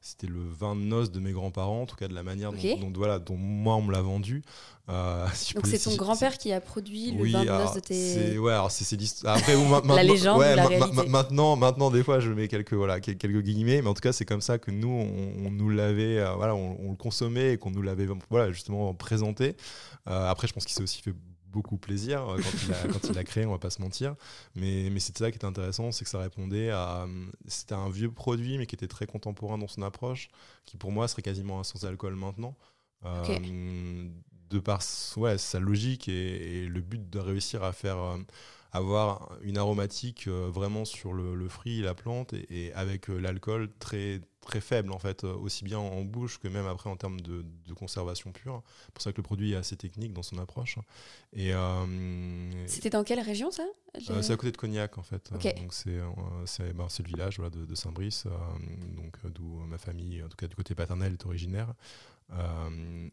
c'était 0.00 0.26
le 0.26 0.40
vin 0.40 0.76
de 0.76 0.80
noces 0.80 1.10
de 1.10 1.20
mes 1.20 1.32
grands-parents, 1.32 1.82
en 1.82 1.86
tout 1.86 1.96
cas 1.96 2.08
de 2.08 2.14
la 2.14 2.22
manière 2.22 2.52
dont, 2.52 2.92
voilà, 2.94 3.18
dont 3.18 3.36
moi 3.36 3.74
on 3.76 3.82
me 3.82 3.92
l'a 3.92 4.00
vendu. 4.00 4.42
Euh, 4.88 5.26
Donc 5.54 5.66
c'est 5.66 5.78
ton 5.78 5.96
grand-père 5.96 6.38
qui 6.38 6.52
a 6.52 6.60
produit 6.60 7.10
le 7.10 7.30
vin 7.30 7.44
de 7.44 7.48
noces 7.48 7.74
de 7.74 7.80
tes. 7.80 8.38
Ouais, 8.38 8.52
alors 8.52 8.70
c'est 8.70 8.96
l'histoire. 8.96 9.36
Après, 9.36 9.54
la 9.94 10.02
légende, 10.02 10.40
la 10.40 10.68
maintenant, 11.08 11.56
maintenant, 11.56 11.90
des 11.90 12.02
fois, 12.02 12.20
je 12.20 12.30
mets 12.30 12.48
quelques 12.48 12.74
voilà 12.74 13.00
quelques 13.00 13.42
guillemets, 13.42 13.82
mais 13.82 13.88
en 13.88 13.94
tout 13.94 14.00
cas, 14.00 14.12
c'est 14.12 14.24
comme 14.24 14.40
ça 14.40 14.58
que 14.58 14.70
nous, 14.70 14.88
on, 14.88 15.50
nous 15.50 15.68
l'avait, 15.68 16.18
euh, 16.18 16.32
voilà, 16.34 16.54
on, 16.54 16.90
le 16.90 16.96
consommait 16.96 17.54
et 17.54 17.58
qu'on 17.58 17.70
nous 17.70 17.82
l'avait, 17.82 18.06
voilà, 18.30 18.52
justement 18.52 18.94
présenté. 18.94 19.56
Euh, 20.08 20.30
après, 20.30 20.46
je 20.46 20.52
pense 20.52 20.64
qu'il 20.64 20.74
s'est 20.74 20.82
aussi 20.82 21.02
fait 21.02 21.14
beaucoup 21.50 21.78
plaisir 21.78 22.28
euh, 22.28 22.36
quand 22.36 22.64
il, 22.66 22.72
a, 22.72 22.92
quand 22.92 23.08
il 23.10 23.18
a 23.18 23.24
créé, 23.24 23.46
on 23.46 23.50
va 23.50 23.58
pas 23.58 23.70
se 23.70 23.80
mentir. 23.80 24.14
Mais, 24.54 24.90
mais 24.90 25.00
c'était 25.00 25.24
ça 25.24 25.30
qui 25.30 25.36
était 25.36 25.46
intéressant, 25.46 25.92
c'est 25.92 26.04
que 26.04 26.10
ça 26.10 26.18
répondait 26.18 26.70
à. 26.70 27.06
C'était 27.46 27.74
un 27.74 27.88
vieux 27.88 28.10
produit, 28.10 28.58
mais 28.58 28.66
qui 28.66 28.74
était 28.74 28.88
très 28.88 29.06
contemporain 29.06 29.58
dans 29.58 29.68
son 29.68 29.82
approche, 29.82 30.28
qui 30.64 30.76
pour 30.76 30.92
moi 30.92 31.08
serait 31.08 31.22
quasiment 31.22 31.60
un 31.60 31.64
sans 31.64 31.84
alcool 31.84 32.14
maintenant. 32.14 32.56
Euh, 33.04 34.08
de 34.50 34.58
par 34.58 34.80
ouais, 35.16 35.38
sa 35.38 35.60
logique 35.60 36.08
et, 36.08 36.66
le 36.66 36.80
but 36.80 37.08
de 37.08 37.18
réussir 37.18 37.62
à 37.64 37.72
faire. 37.72 37.98
Euh, 37.98 38.18
avoir 38.70 39.38
une 39.40 39.56
aromatique 39.56 40.28
vraiment 40.28 40.84
sur 40.84 41.14
le, 41.14 41.34
le 41.34 41.48
fruit, 41.48 41.80
la 41.80 41.94
plante, 41.94 42.34
et, 42.50 42.70
avec 42.74 43.08
l'alcool 43.08 43.70
très 43.78 44.20
très 44.48 44.60
faible 44.62 44.92
en 44.92 44.98
fait, 44.98 45.24
aussi 45.24 45.62
bien 45.62 45.78
en 45.78 46.02
bouche 46.02 46.38
que 46.38 46.48
même 46.48 46.66
après 46.66 46.88
en 46.88 46.96
termes 46.96 47.20
de, 47.20 47.44
conservation 47.74 48.32
pure. 48.32 48.62
C'est 48.86 48.94
pour 48.94 49.02
ça 49.02 49.12
que 49.12 49.18
le 49.18 49.22
produit 49.22 49.52
est 49.52 49.56
assez 49.56 49.76
technique 49.76 50.12
dans 50.12 50.22
son 50.22 50.38
approche. 50.38 50.78
Et 51.32 51.52
euh, 51.54 52.66
c'était 52.66 52.90
dans 52.90 53.04
quelle 53.04 53.20
région 53.20 53.50
ça 53.50 53.62
euh, 54.10 54.22
C'est 54.22 54.32
à 54.32 54.36
côté 54.36 54.50
de 54.50 54.56
Cognac 54.56 54.98
en 54.98 55.02
fait. 55.02 55.30
Donc 55.30 55.72
c'est 55.74 55.90
euh, 55.90 56.72
ben, 56.74 56.88
c'est 56.88 57.02
le 57.02 57.08
village 57.08 57.36
voilà, 57.36 57.50
de, 57.50 57.74
Saint-Brice, 57.74 58.24
donc 58.96 59.18
d'où 59.32 59.60
ma 59.68 59.78
famille, 59.78 60.22
en 60.22 60.28
tout 60.28 60.36
cas 60.36 60.46
du 60.46 60.56
côté 60.56 60.74
paternel, 60.74 61.12
est 61.12 61.26
originaire. 61.26 61.74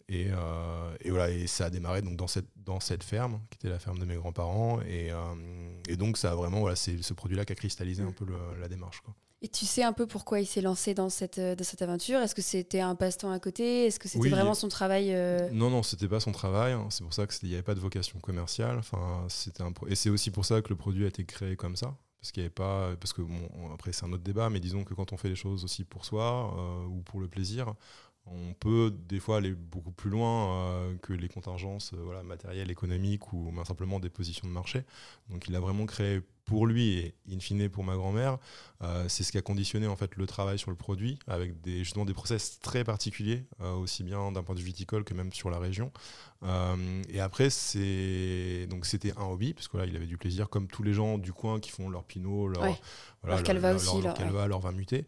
et, 0.08 0.28
et, 1.02 1.10
voilà, 1.10 1.30
et 1.30 1.48
ça 1.48 1.66
a 1.66 1.70
démarré 1.70 2.02
donc 2.02 2.16
dans 2.16 2.28
cette 2.28 2.50
dans 2.56 2.80
cette 2.80 3.04
ferme 3.04 3.42
qui 3.50 3.58
était 3.58 3.70
la 3.70 3.80
ferme 3.80 4.00
de 4.00 4.06
mes 4.06 4.16
grands-parents 4.16 4.82
et, 4.82 5.12
et 5.90 5.98
donc 5.98 6.18
ça 6.18 6.32
a 6.32 6.36
vraiment 6.36 6.62
voilà, 6.62 6.78
c'est 6.78 7.04
ce 7.04 7.14
produit-là 7.14 7.44
qui 7.44 7.52
a 7.52 7.56
cristallisé 7.56 8.04
mm. 8.04 8.08
un 8.08 8.12
peu 8.14 8.26
la 8.60 8.70
démarche 8.70 9.02
quoi. 9.02 9.14
Et 9.46 9.48
tu 9.48 9.66
sais 9.66 9.84
un 9.84 9.94
peu 9.94 10.08
pourquoi 10.08 10.40
il 10.40 10.48
s'est 10.48 10.62
lancé 10.62 10.96
dans 10.96 11.10
cette, 11.26 11.40
euh, 11.40 11.56
dans 11.56 11.64
cette 11.64 11.82
aventure 11.82 12.20
Est-ce 12.20 12.36
que 12.36 12.42
c'était 12.42 12.82
un 12.82 12.96
passe-temps 12.96 13.32
à 13.32 13.40
côté 13.40 13.86
Est-ce 13.86 14.00
que 14.00 14.08
c'était 14.08 14.30
vraiment 14.30 14.54
son 14.54 14.70
travail 14.70 15.14
euh 15.14 15.50
Non, 15.52 15.70
non, 15.70 15.84
c'était 15.84 16.08
pas 16.08 16.20
son 16.20 16.32
travail. 16.32 16.74
Hein. 16.74 16.88
C'est 16.90 17.04
pour 17.04 17.14
ça 17.14 17.26
qu'il 17.28 17.50
n'y 17.50 17.56
avait 17.56 17.64
pas 17.64 17.76
de 17.76 17.80
vocation 17.80 18.20
commerciale. 18.20 18.78
Enfin, 18.78 19.26
c'était 19.30 19.64
un 19.64 19.74
Et 19.88 19.96
c'est 19.96 20.10
aussi 20.10 20.32
pour 20.32 20.46
ça 20.46 20.62
que 20.62 20.70
le 20.70 20.76
produit 20.76 21.06
a 21.06 21.08
été 21.08 21.26
créé 21.26 21.56
comme 21.56 21.76
ça. 21.76 21.96
Parce 22.22 22.32
qu'il 22.32 22.42
n'y 22.42 22.46
avait 22.46 22.54
pas. 22.54 22.96
Parce 23.00 23.14
que, 23.14 23.22
bon, 23.22 23.50
après, 23.74 23.92
c'est 23.92 24.06
un 24.06 24.14
autre 24.14 24.24
débat, 24.24 24.50
mais 24.50 24.60
disons 24.60 24.84
que 24.84 24.94
quand 24.94 25.14
on 25.14 25.18
fait 25.18 25.30
les 25.30 25.36
choses 25.36 25.64
aussi 25.64 25.84
pour 25.84 26.06
soi 26.06 26.56
euh, 26.58 26.86
ou 26.86 27.02
pour 27.02 27.20
le 27.20 27.28
plaisir, 27.28 27.74
on 28.28 28.54
peut 28.54 28.92
des 29.08 29.20
fois 29.20 29.38
aller 29.38 29.52
beaucoup 29.52 29.92
plus 29.92 30.10
loin 30.10 30.92
que 31.04 31.14
les 31.14 31.28
contingences 31.28 31.94
voilà, 31.94 32.24
matérielles, 32.24 32.72
économiques 32.72 33.32
ou 33.34 33.54
simplement 33.66 34.00
des 34.00 34.10
positions 34.10 34.48
de 34.48 34.54
marché. 34.54 34.84
Donc 35.30 35.48
il 35.48 35.56
a 35.56 35.60
vraiment 35.60 35.86
créé 35.86 36.22
pour 36.46 36.68
lui 36.68 36.98
et 36.98 37.16
in 37.32 37.40
fine 37.40 37.70
pour 37.70 37.84
ma 37.84 37.96
grand-mère, 37.96 38.38
euh, 38.84 39.06
c'est 39.08 39.24
ce 39.24 39.32
qui 39.32 39.38
a 39.38 39.42
conditionné 39.42 39.88
en 39.88 39.96
fait 39.96 40.16
le 40.16 40.28
travail 40.28 40.60
sur 40.60 40.70
le 40.70 40.78
produit 40.78 41.18
avec 41.28 41.60
des, 41.62 41.80
justement 41.80 42.06
des 42.06 42.14
process 42.14 42.60
très 42.60 42.84
particuliers, 42.84 43.46
euh, 43.62 43.74
aussi 43.74 44.04
bien 44.04 44.32
d'un 44.32 44.44
point 44.44 44.54
de 44.54 44.60
vue 44.60 44.66
viticole 44.68 45.04
que 45.04 45.14
même 45.14 45.34
sur 45.34 45.50
la 45.50 45.58
région. 45.58 45.92
Euh, 46.44 47.02
et 47.10 47.20
après, 47.20 47.50
c'est 47.50 48.68
donc 48.70 48.86
c'était 48.86 49.14
un 49.18 49.24
hobby 49.24 49.54
parce 49.54 49.68
que 49.68 49.78
là, 49.78 49.86
il 49.86 49.96
avait 49.96 50.06
du 50.06 50.18
plaisir 50.18 50.50
comme 50.50 50.68
tous 50.68 50.84
les 50.84 50.94
gens 50.94 51.18
du 51.18 51.34
coin 51.34 51.60
qui 51.60 51.72
font 51.72 51.90
leur 51.90 52.04
pinot, 52.04 52.48
leur, 52.48 52.64
leur 53.24 53.44
calva 53.44 53.74
aussi, 53.74 54.02
leur, 54.02 54.14
calva, 54.14 54.48
leur 54.48 54.60
vin 54.60 54.72
muté. 54.72 55.06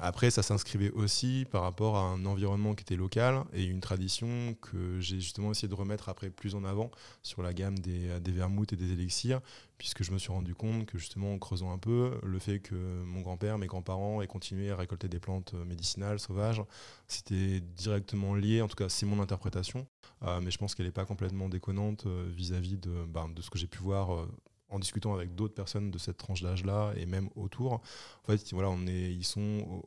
Après, 0.00 0.30
ça 0.30 0.42
s'inscrivait 0.42 0.90
aussi 0.90 1.46
par 1.50 1.62
rapport 1.62 1.96
à 1.96 2.02
un 2.02 2.24
environnement 2.26 2.74
qui 2.74 2.82
était 2.82 2.96
local 2.96 3.44
et 3.52 3.64
une 3.64 3.80
tradition 3.80 4.54
que 4.60 5.00
j'ai 5.00 5.20
justement 5.20 5.50
essayé 5.50 5.68
de 5.68 5.74
remettre 5.74 6.08
après 6.08 6.30
plus 6.30 6.54
en 6.54 6.64
avant 6.64 6.90
sur 7.22 7.42
la 7.42 7.54
gamme 7.54 7.78
des, 7.78 8.18
vermouths 8.26 8.72
et 8.72 8.76
des 8.76 8.92
élixirs, 8.92 9.40
puisque 9.78 10.02
je 10.02 10.12
me 10.12 10.18
suis 10.18 10.32
rendu 10.32 10.54
compte 10.54 10.86
que 10.86 10.98
justement 10.98 11.32
en 11.32 11.38
creusant 11.38 11.72
un 11.72 11.78
peu, 11.78 12.18
le 12.22 12.38
fait 12.38 12.58
que 12.58 12.74
mon 13.04 13.20
grand-père, 13.20 13.58
mes 13.58 13.66
grands-parents 13.66 14.20
aient 14.22 14.26
continué 14.26 14.70
à 14.70 14.76
récolter 14.76 15.08
des 15.08 15.18
plantes 15.18 15.54
médicinales 15.54 16.18
sauvages, 16.18 16.62
c'était 17.06 17.60
directement 17.60 18.34
lié, 18.34 18.62
en 18.62 18.68
tout 18.68 18.76
cas 18.76 18.88
c'est 18.88 19.06
mon 19.06 19.20
interprétation, 19.20 19.86
euh, 20.24 20.40
mais 20.42 20.50
je 20.50 20.58
pense 20.58 20.74
qu'elle 20.74 20.86
n'est 20.86 20.92
pas 20.92 21.04
complètement 21.04 21.48
déconnante 21.48 22.06
euh, 22.06 22.28
vis-à-vis 22.34 22.76
de, 22.76 23.04
ben, 23.06 23.28
de 23.28 23.42
ce 23.42 23.50
que 23.50 23.58
j'ai 23.58 23.66
pu 23.66 23.78
voir 23.78 24.14
euh, 24.14 24.28
en 24.72 24.78
discutant 24.78 25.14
avec 25.14 25.34
d'autres 25.34 25.54
personnes 25.54 25.90
de 25.90 25.98
cette 25.98 26.16
tranche 26.16 26.42
d'âge-là 26.42 26.92
et 26.96 27.06
même 27.06 27.28
autour. 27.36 27.74
En 27.74 28.26
fait, 28.26 28.52
voilà, 28.52 28.70
on 28.70 28.86
est, 28.86 29.12
ils 29.12 29.24
sont 29.24 29.82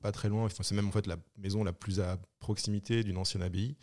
pas 0.00 0.10
très 0.10 0.28
loin. 0.28 0.48
c'est 0.48 0.74
même 0.74 0.88
en 0.88 0.92
fait 0.92 1.06
la 1.06 1.16
maison 1.36 1.62
la 1.64 1.72
plus 1.72 2.00
à 2.00 2.18
proximité 2.40 3.04
d'une 3.04 3.18
ancienne 3.18 3.42
abbaye 3.42 3.76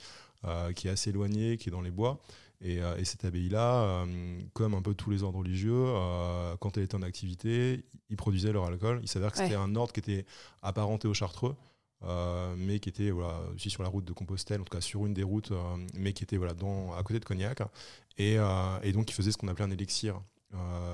qui 0.76 0.88
est 0.88 0.92
assez 0.92 1.10
éloignée, 1.10 1.58
qui 1.58 1.70
est 1.70 1.72
dans 1.72 1.82
les 1.82 1.92
bois. 1.92 2.22
Euh, 2.66 2.98
et, 2.98 3.06
cette 3.06 3.24
abbaye-là, 3.26 3.84
euh, 3.84 4.42
comme 4.54 4.74
un 4.74 4.82
peu 4.82 4.94
tous 4.94 5.10
les 5.10 5.24
ordres 5.24 5.40
religieux, 5.40 5.74
euh, 5.74 6.56
quand 6.58 6.78
elle 6.78 6.84
était 6.84 6.96
en 6.96 7.02
activité, 7.02 7.86
ils 8.10 8.18
produisaient 8.18 8.52
leur 8.52 8.66
alcool. 8.66 9.00
Il 9.02 9.08
s'avère 9.08 9.32
que 9.32 9.38
c'était 9.38 9.56
un 9.56 9.76
ordre 9.76 9.94
qui 9.94 10.00
était 10.00 10.26
apparenté 10.62 11.08
aux 11.08 11.14
chartreux. 11.14 11.56
mais 12.58 12.80
qui 12.80 12.90
était 12.90 13.12
voilà, 13.12 13.42
aussi 13.56 13.70
sur 13.70 13.84
la 13.84 13.90
route 13.90 14.06
de 14.06 14.14
Compostelle, 14.14 14.62
en 14.62 14.64
tout 14.64 14.76
cas 14.76 14.82
sur 14.82 15.06
une 15.06 15.14
des 15.14 15.24
routes, 15.24 15.52
mais 15.94 16.14
qui 16.14 16.24
était 16.24 16.38
voilà, 16.38 16.54
dans, 16.54 16.94
à 16.94 17.04
côté 17.04 17.20
de 17.20 17.26
Cognac. 17.26 17.62
Et, 18.18 18.38
et 18.84 18.92
donc, 18.92 19.10
il 19.10 19.14
faisait 19.14 19.32
ce 19.32 19.38
qu'on 19.38 19.48
appelait 19.48 19.66
un 19.66 19.72
élixir, 19.72 20.22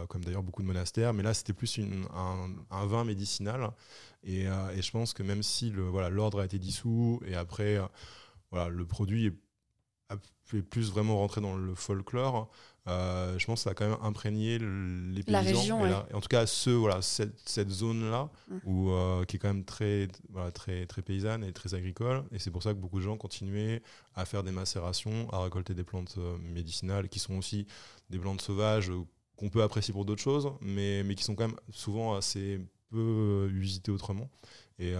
comme 0.09 0.23
d'ailleurs 0.23 0.43
beaucoup 0.43 0.61
de 0.61 0.67
monastères. 0.67 1.13
Mais 1.13 1.23
là, 1.23 1.33
c'était 1.33 1.53
plus 1.53 1.77
une, 1.77 2.05
un, 2.13 2.49
un, 2.71 2.85
vin 2.85 3.03
médicinal. 3.03 3.71
Et, 4.23 4.41
et, 4.43 4.81
je 4.81 4.91
pense 4.91 5.13
que 5.13 5.23
même 5.23 5.43
si 5.43 5.71
l'ordre 5.71 5.91
voilà, 5.91 6.41
a 6.41 6.45
été 6.45 6.59
dissous, 6.59 7.21
et 7.25 7.35
après, 7.35 7.79
voilà, 8.51 8.69
le 8.69 8.85
produit 8.85 9.27
est 9.27 9.33
plus 10.69 10.91
vraiment 10.91 11.17
rentrer 11.17 11.41
dans 11.41 11.55
le 11.55 11.73
folklore, 11.75 12.49
euh, 12.87 13.39
je 13.39 13.45
pense 13.47 13.61
que 13.61 13.63
ça 13.63 13.71
a 13.71 13.73
quand 13.73 13.89
même 13.89 13.97
imprégné 14.03 14.59
les 14.59 15.23
paysans. 15.23 15.31
La 15.31 15.41
région, 15.41 15.85
et, 15.85 16.13
en 16.13 16.21
tout 16.21 16.27
cas, 16.27 16.45
ce, 16.45 16.69
voilà, 16.69 17.01
cette, 17.01 17.37
cette 17.45 17.71
zone-là, 17.71 18.29
mm. 18.47 18.57
où 18.65 18.91
euh, 18.91 19.25
qui 19.25 19.37
est 19.37 19.39
quand 19.39 19.47
même 19.47 19.65
très, 19.65 20.07
voilà, 20.29 20.51
très, 20.51 20.85
très 20.85 21.01
paysanne 21.01 21.43
et 21.43 21.51
très 21.51 21.73
agricole. 21.73 22.23
Et 22.31 22.37
c'est 22.37 22.51
pour 22.51 22.61
ça 22.61 22.73
que 22.73 22.79
beaucoup 22.79 22.99
de 22.99 23.03
gens 23.03 23.17
continuaient 23.17 23.81
à 24.13 24.25
faire 24.25 24.43
des 24.43 24.51
macérations, 24.51 25.27
à 25.31 25.41
récolter 25.41 25.73
des 25.73 25.83
plantes 25.83 26.15
euh, 26.19 26.37
médicinales, 26.37 27.09
qui 27.09 27.17
sont 27.17 27.35
aussi 27.35 27.65
des 28.11 28.19
plantes 28.19 28.41
sauvages 28.41 28.91
qu'on 29.37 29.49
peut 29.49 29.63
apprécier 29.63 29.93
pour 29.93 30.05
d'autres 30.05 30.21
choses, 30.21 30.51
mais, 30.61 31.03
mais 31.03 31.15
qui 31.15 31.23
sont 31.23 31.35
quand 31.35 31.47
même 31.47 31.57
souvent 31.71 32.15
assez 32.15 32.59
peu 32.91 33.49
usitées 33.53 33.91
autrement. 33.91 34.29
Et, 34.79 34.93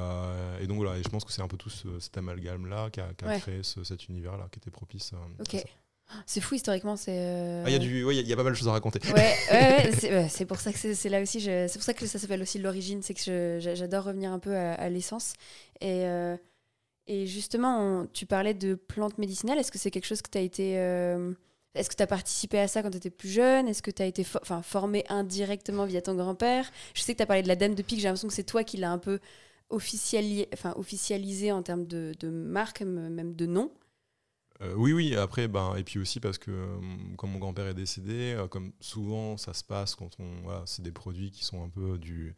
et, 0.62 0.68
donc 0.68 0.77
voilà, 0.77 0.98
et 0.98 1.04
je 1.04 1.10
pense 1.10 1.25
que 1.25 1.32
c'est 1.32 1.42
un 1.42 1.48
peu 1.48 1.58
tout 1.58 1.70
cet 1.70 2.18
amalgame-là 2.18 2.89
qui 2.89 3.01
a, 3.01 3.13
créé 3.39 3.62
cet 3.63 4.08
univers-là, 4.08 4.48
qui 4.51 4.60
était 4.60 4.72
propice 4.72 5.13
à 5.13 5.18
ça. 5.51 5.60
C'est 6.25 6.42
fou 6.42 6.56
historiquement, 6.56 6.96
c'est. 6.96 7.18
Euh, 7.18 7.63
ah, 7.65 7.70
il 7.70 7.84
y, 7.84 8.27
y, 8.27 8.34
a 8.34 8.36
pas 8.36 8.44
mal 8.44 8.54
de 8.54 8.58
choses 8.58 8.68
à 8.68 8.72
raconter. 8.72 9.00
Ouais, 9.13 10.27
c'est 10.30 10.46
pour 10.46 10.60
ça 10.60 10.72
que 10.72 10.94
c'est 10.94 11.10
là 11.10 11.22
aussi. 11.22 11.42
C'est 11.42 11.74
pour 11.74 11.84
ça 11.84 11.94
que 11.94 12.06
ça 12.06 12.20
s'appelle 12.20 12.42
aussi 12.42 12.60
l'origine, 12.60 13.01
c'est 13.01 13.13
que 13.13 13.60
j'adore 13.60 14.06
revenir 14.06 14.32
un 14.32 14.39
peu 14.39 14.56
à, 14.56 14.89
l'essence. 14.89 15.34
Et, 15.82 16.06
euh, 16.06 16.38
et 17.08 17.25
justement, 17.27 18.06
tu 18.13 18.25
parlais 18.25 18.54
de 18.54 18.75
plantes 18.75 19.18
médicinales. 19.18 19.58
Est-ce 19.58 19.72
que 19.72 19.80
c'est 19.80 19.92
quelque 19.92 20.08
chose 20.08 20.22
que 20.22 20.30
tu 20.30 20.38
as 20.38 20.42
été. 20.42 20.75
Est-ce 21.75 21.89
que 21.89 21.96
tu 21.96 22.03
as 22.03 22.08
participé 22.08 22.60
à 22.60 22.67
ça 22.67 22.82
quand 22.82 22.91
tu 22.91 22.98
étais 22.98 23.10
plus 23.10 23.29
jeune? 23.29 23.67
Est-ce 23.67 23.82
que 23.82 23.91
tu 23.91 24.01
as 24.01 24.05
été 24.05 24.25
enfin 24.41 24.62
formé 24.62 25.03
indirectement 25.10 25.86
via 25.86 26.01
ton 26.01 26.15
grand-père? 26.15 26.72
Je 26.94 27.01
sais 27.01 27.13
que 27.13 27.17
tu 27.17 27.24
as 27.24 27.27
parlé 27.27 27.44
de 27.44 27.48
la 27.48 27.55
Dame 27.55 27.75
de 27.75 27.82
Pique, 27.82 28.00
j'ai 28.00 28.05
l'impression 28.05 28.27
que 28.27 28.34
c'est 28.34 28.44
toi 28.44 28.63
qui 28.63 28.77
l'as 28.77 28.91
un 28.91 28.98
peu 28.98 29.20
officialisé, 29.70 30.48
officialisé 30.75 31.51
en 31.51 31.63
termes 31.63 31.86
de, 31.86 32.13
de 32.20 32.29
marque, 32.29 32.82
même 32.82 33.36
de 33.36 33.46
nom. 33.46 33.72
Euh, 34.62 34.74
oui, 34.75 34.93
oui, 34.93 35.15
après, 35.15 35.47
ben, 35.47 35.75
et 35.75 35.83
puis 35.83 36.00
aussi 36.00 36.19
parce 36.19 36.38
que 36.38 36.51
euh, 36.51 36.77
quand 37.17 37.27
mon 37.27 37.39
grand-père 37.39 37.67
est 37.67 37.74
décédé, 37.74 38.33
euh, 38.33 38.47
comme 38.47 38.71
souvent 38.79 39.35
ça 39.35 39.53
se 39.53 39.63
passe 39.63 39.95
quand 39.95 40.12
on. 40.19 40.43
Voilà, 40.43 40.63
c'est 40.65 40.81
des 40.81 40.93
produits 40.93 41.31
qui 41.31 41.43
sont 41.43 41.63
un 41.63 41.67
peu 41.67 41.97
du, 41.97 42.35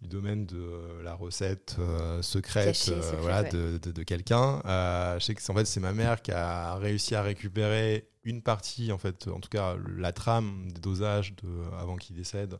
du 0.00 0.08
domaine 0.08 0.46
de 0.46 1.00
la 1.02 1.14
recette 1.14 1.76
secrète 2.22 2.92
voilà, 3.18 3.42
de, 3.42 3.78
de, 3.78 4.02
quelqu'un. 4.02 4.60
je 4.64 5.24
sais 5.24 5.34
que 5.34 5.50
en 5.50 5.54
fait, 5.54 5.64
c'est 5.64 5.80
ma 5.80 5.92
mère 5.92 6.22
qui 6.22 6.30
a 6.32 6.76
réussi 6.76 7.14
à 7.14 7.22
récupérer 7.22 8.08
une 8.22 8.42
partie, 8.42 8.92
en 8.92 8.98
fait, 8.98 9.28
en 9.28 9.40
tout 9.40 9.48
cas 9.48 9.76
la 9.96 10.12
trame 10.12 10.70
des 10.72 10.80
dosages 10.80 11.34
de, 11.36 11.48
avant 11.80 11.96
qu'il 11.96 12.14
décède, 12.14 12.58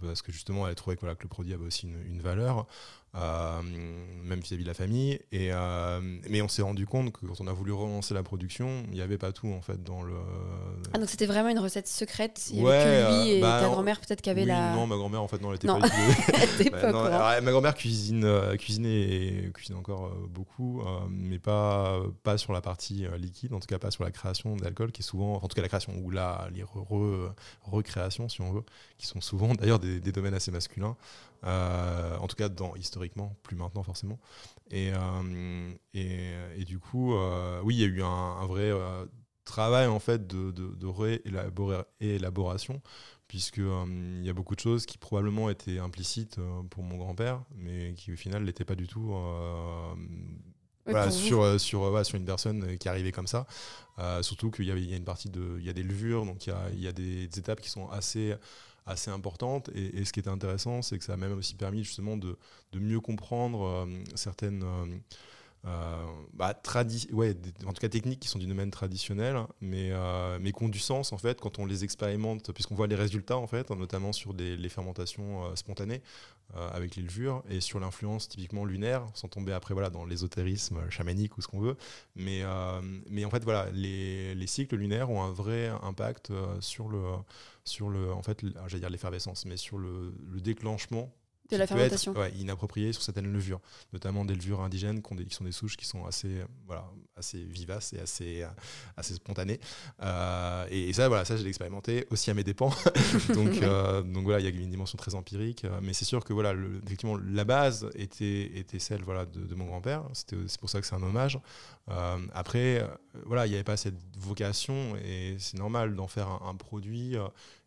parce 0.00 0.22
que 0.22 0.32
justement, 0.32 0.68
elle 0.68 0.74
trouvait 0.74 0.96
que, 0.96 1.00
voilà, 1.00 1.14
que 1.14 1.22
le 1.22 1.28
produit 1.28 1.52
avait 1.52 1.66
aussi 1.66 1.86
une, 1.86 2.00
une 2.06 2.20
valeur. 2.20 2.66
Euh, 3.16 3.62
même 4.24 4.40
vis-à-vis 4.40 4.64
de 4.64 4.68
la 4.68 4.74
famille. 4.74 5.20
Et, 5.30 5.50
euh, 5.52 6.00
mais 6.28 6.42
on 6.42 6.48
s'est 6.48 6.62
rendu 6.62 6.84
compte 6.84 7.12
que 7.12 7.24
quand 7.26 7.40
on 7.40 7.46
a 7.46 7.52
voulu 7.52 7.70
relancer 7.70 8.12
la 8.12 8.24
production, 8.24 8.82
il 8.88 8.94
n'y 8.94 9.02
avait 9.02 9.18
pas 9.18 9.30
tout 9.30 9.46
en 9.46 9.60
fait 9.60 9.84
dans 9.84 10.02
le. 10.02 10.14
Ah 10.92 10.98
donc 10.98 11.08
c'était 11.08 11.26
vraiment 11.26 11.48
une 11.48 11.60
recette 11.60 11.86
secrète. 11.86 12.48
Il 12.50 12.60
y 12.62 12.66
avait 12.66 12.84
que 12.84 13.22
lui 13.22 13.30
et 13.30 13.40
bah, 13.40 13.60
ta 13.60 13.68
grand-mère 13.68 14.00
peut-être 14.00 14.20
qui 14.20 14.30
avait 14.30 14.42
oui, 14.42 14.48
la. 14.48 14.74
Non, 14.74 14.88
ma 14.88 14.96
grand-mère 14.96 15.22
en 15.22 15.28
fait 15.28 15.40
non, 15.40 15.50
elle 15.50 15.56
était 15.56 15.68
pas. 15.68 15.78
non, 16.92 17.04
ma 17.04 17.50
grand-mère 17.52 17.76
cuisine, 17.76 18.24
euh, 18.24 18.56
cuisinait 18.56 19.02
et 19.02 19.50
cuisine 19.54 19.76
encore 19.76 20.10
beaucoup, 20.28 20.82
mais 21.08 21.38
pas 21.38 22.00
pas 22.24 22.36
sur 22.36 22.52
la 22.52 22.62
partie 22.62 23.06
liquide, 23.16 23.52
en 23.52 23.60
tout 23.60 23.68
cas 23.68 23.78
pas 23.78 23.92
sur 23.92 24.02
la 24.02 24.10
création 24.10 24.56
d'alcool, 24.56 24.90
qui 24.90 25.02
est 25.02 25.04
souvent, 25.04 25.36
en 25.36 25.46
tout 25.46 25.54
cas 25.54 25.62
la 25.62 25.68
création 25.68 25.92
ou 26.02 26.10
là 26.10 26.48
les 26.52 26.64
recréations 27.62 28.28
si 28.28 28.40
on 28.40 28.50
veut, 28.50 28.64
qui 28.98 29.06
sont 29.06 29.20
souvent 29.20 29.54
d'ailleurs 29.54 29.73
des, 29.78 30.00
des 30.00 30.12
domaines 30.12 30.34
assez 30.34 30.50
masculins. 30.50 30.96
Euh, 31.46 32.16
en 32.18 32.26
tout 32.26 32.36
cas 32.36 32.48
dans, 32.48 32.74
historiquement, 32.76 33.36
plus 33.42 33.56
maintenant 33.56 33.82
forcément. 33.82 34.18
Et, 34.70 34.92
euh, 34.94 35.74
et, 35.92 36.64
du 36.64 36.78
coup, 36.78 37.14
euh, 37.14 37.60
oui, 37.62 37.74
il 37.74 37.80
y 37.80 37.84
a 37.84 37.86
eu 37.86 38.02
un, 38.02 38.46
vrai 38.46 38.72
travail 39.44 39.86
en 39.86 39.98
fait 39.98 40.26
de, 40.26 40.50
de, 40.52 40.86
réélaboration 42.00 42.80
puisqu'il 43.28 44.24
y 44.24 44.30
a 44.30 44.32
beaucoup 44.32 44.54
de 44.54 44.60
choses 44.60 44.86
qui 44.86 44.96
probablement 44.96 45.50
étaient 45.50 45.78
implicites 45.78 46.38
pour 46.70 46.82
mon 46.82 46.96
grand-père, 46.96 47.42
mais 47.56 47.92
qui 47.94 48.12
au 48.12 48.16
final 48.16 48.44
n'étaient 48.44 48.64
pas 48.64 48.74
du 48.74 48.86
tout 48.86 49.12
sur, 51.10 51.60
sur, 51.60 52.06
sur 52.06 52.16
une 52.16 52.24
personne 52.24 52.78
qui 52.78 52.88
arrivait 52.88 53.12
comme 53.12 53.26
ça. 53.26 53.46
surtout 54.22 54.50
qu'il 54.50 54.64
y, 54.64 54.68
y, 54.68 54.94
a 54.94 54.96
une 54.96 55.04
partie 55.04 55.28
de. 55.28 55.56
Il 55.58 55.64
y 55.64 55.70
a 55.70 55.74
des 55.74 55.82
levures, 55.82 56.24
donc 56.24 56.46
il 56.46 56.50
y 56.50 56.52
a, 56.52 56.70
il 56.72 56.80
y 56.80 56.88
a 56.88 56.92
des, 56.92 57.24
étapes 57.24 57.60
qui 57.60 57.70
sont 57.70 57.88
assez 57.90 58.34
assez 58.86 59.10
importante. 59.10 59.70
Et, 59.74 60.04
ce 60.04 60.12
qui 60.12 60.20
était 60.20 60.30
intéressant, 60.30 60.82
c'est 60.82 60.98
que 60.98 61.04
ça 61.04 61.14
a 61.14 61.16
même 61.16 61.36
aussi 61.36 61.54
permis 61.54 61.84
justement 61.84 62.16
de, 62.16 62.36
mieux 62.74 63.00
comprendre 63.00 63.62
euh, 63.64 63.86
certaines... 64.14 64.64
Euh, 65.66 65.70
euh, 65.70 66.06
bah, 66.34 66.54
ouais, 67.12 67.36
en 67.66 67.72
tout 67.72 67.80
cas 67.80 67.88
techniques 67.88 68.20
qui 68.20 68.28
sont 68.28 68.38
du 68.38 68.46
domaine 68.46 68.70
traditionnel, 68.70 69.36
mais, 69.60 69.92
mais 70.40 70.52
qui 70.52 70.62
ont 70.62 70.68
du 70.68 70.78
sens 70.78 71.12
en 71.12 71.18
fait 71.18 71.40
quand 71.40 71.58
on 71.58 71.66
les 71.66 71.84
expérimente, 71.84 72.52
puisqu'on 72.52 72.74
voit 72.74 72.86
les 72.86 72.96
résultats 72.96 73.36
en 73.36 73.46
fait, 73.46 73.70
notamment 73.70 74.12
sur 74.12 74.34
des, 74.34 74.56
les 74.56 74.68
fermentations 74.68 75.54
spontanées 75.56 76.02
avec 76.54 76.96
les 76.96 77.02
levures 77.02 77.42
et 77.48 77.60
sur 77.60 77.80
l'influence 77.80 78.28
typiquement 78.28 78.64
lunaire, 78.64 79.06
sans 79.14 79.28
tomber 79.28 79.52
après 79.52 79.74
voilà 79.74 79.90
dans 79.90 80.04
l'ésotérisme 80.04 80.88
chamanique 80.90 81.38
ou 81.38 81.40
ce 81.40 81.48
qu'on 81.48 81.60
veut, 81.60 81.76
mais, 82.14 82.42
mais 83.08 83.24
en 83.24 83.30
fait 83.30 83.42
voilà 83.44 83.70
les, 83.72 84.34
les, 84.34 84.46
cycles 84.46 84.76
lunaires 84.76 85.10
ont 85.10 85.22
un 85.22 85.32
vrai 85.32 85.68
impact 85.82 86.32
sur 86.60 86.88
le 86.88 87.00
sur 87.64 87.88
le, 87.88 88.12
en 88.12 88.22
fait, 88.22 88.44
j'allais 88.66 88.80
dire 88.80 88.90
l'effervescence, 88.90 89.46
mais 89.46 89.56
sur 89.56 89.78
le, 89.78 90.14
le 90.30 90.40
déclenchement 90.40 91.10
de 91.50 91.56
la 91.56 91.66
fermentation. 91.66 92.14
Être, 92.22 92.36
inapproprié 92.36 92.92
sur 92.92 93.02
certaines 93.02 93.32
levures, 93.32 93.60
notamment 93.92 94.24
des 94.24 94.34
levures 94.34 94.60
indigènes 94.60 95.02
qui, 95.02 95.34
sont 95.34 95.44
des 95.44 95.52
souches 95.52 95.76
qui 95.76 95.86
sont 95.86 96.04
assez, 96.06 96.42
voilà, 96.66 96.84
assez 97.16 97.38
vivaces 97.38 97.92
et 97.92 98.00
assez, 98.00 98.46
assez 98.96 99.14
spontanées. 99.14 99.60
Euh, 100.02 100.66
et, 100.70 100.92
ça, 100.92 101.08
voilà, 101.08 101.24
ça, 101.24 101.36
je 101.36 101.42
l'ai 101.42 101.48
expérimenté 101.48 102.06
aussi 102.10 102.30
à 102.30 102.34
mes 102.34 102.44
dépens. 102.44 102.70
donc, 103.34 103.62
euh, 103.62 104.02
donc 104.02 104.24
voilà, 104.24 104.40
il 104.40 104.44
y 104.44 104.46
a 104.46 104.62
une 104.62 104.70
dimension 104.70 104.96
très 104.96 105.14
empirique. 105.14 105.64
Euh, 105.64 105.80
mais 105.82 105.92
c'est 105.92 106.04
sûr 106.04 106.24
que 106.24 106.32
voilà, 106.32 106.52
le, 106.52 106.80
effectivement, 106.84 107.16
la 107.16 107.44
base 107.44 107.88
était, 107.94 108.58
était 108.58 108.78
celle 108.78 109.02
voilà, 109.02 109.26
de, 109.26 109.54
mon 109.54 109.66
grand-père. 109.66 110.04
C'est 110.12 110.58
pour 110.58 110.70
ça 110.70 110.80
que 110.80 110.86
c'est 110.86 110.94
un 110.94 111.02
hommage. 111.02 111.38
après, 112.32 112.86
voilà, 113.26 113.46
il 113.46 113.50
n'y 113.50 113.54
avait 113.54 113.64
pas 113.64 113.76
cette 113.76 113.98
vocation 114.18 114.96
et 114.96 115.36
c'est 115.38 115.58
normal 115.58 115.94
d'en 115.94 116.08
faire 116.08 116.28
un, 116.28 116.48
un 116.48 116.54
produit 116.54 117.16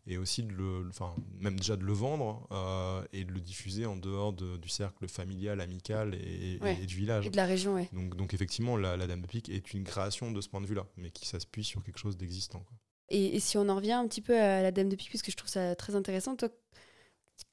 et 0.08 0.16
aussi 0.16 0.42
de 0.42 0.52
le, 0.52 0.88
enfin, 0.88 1.14
même 1.38 1.56
déjà 1.56 1.76
de 1.76 1.84
le 1.84 1.92
vendre 1.92 2.46
euh, 2.50 3.04
et 3.12 3.24
de 3.24 3.32
le 3.32 3.40
diffuser 3.40 3.84
en 3.84 3.94
dehors 3.94 4.32
du 4.32 4.68
cercle 4.68 5.06
familial, 5.06 5.60
amical 5.60 6.14
et, 6.14 6.58
du 6.86 6.96
village. 6.96 7.26
Et 7.26 7.30
de 7.30 7.36
la 7.36 7.44
région, 7.44 7.74
oui. 7.74 7.88
Donc, 7.92 8.16
donc 8.16 8.32
effectivement, 8.32 8.76
la, 8.76 8.96
Dame 9.06 9.20
de 9.20 9.26
Pique 9.26 9.50
est 9.50 9.74
une 9.74 9.84
création 9.84 10.32
de 10.32 10.40
ce 10.40 10.48
point 10.48 10.62
de 10.62 10.66
vue-là, 10.66 10.86
mais 10.96 11.10
qui 11.10 11.26
s'appuie 11.26 11.62
sur 11.62 11.84
quelque 11.84 11.98
chose 11.98 12.16
d'existant. 12.16 12.64
Et, 13.10 13.36
et, 13.36 13.40
si 13.40 13.58
on 13.58 13.68
en 13.68 13.76
revient 13.76 13.92
un 13.92 14.08
petit 14.08 14.22
peu 14.22 14.38
à 14.38 14.62
la 14.62 14.72
Dame 14.72 14.88
de 14.88 14.96
Pique, 14.96 15.10
puisque 15.10 15.30
je 15.30 15.36
trouve 15.36 15.50
ça 15.50 15.76
très 15.76 15.94
intéressant, 15.94 16.36
toi, 16.36 16.48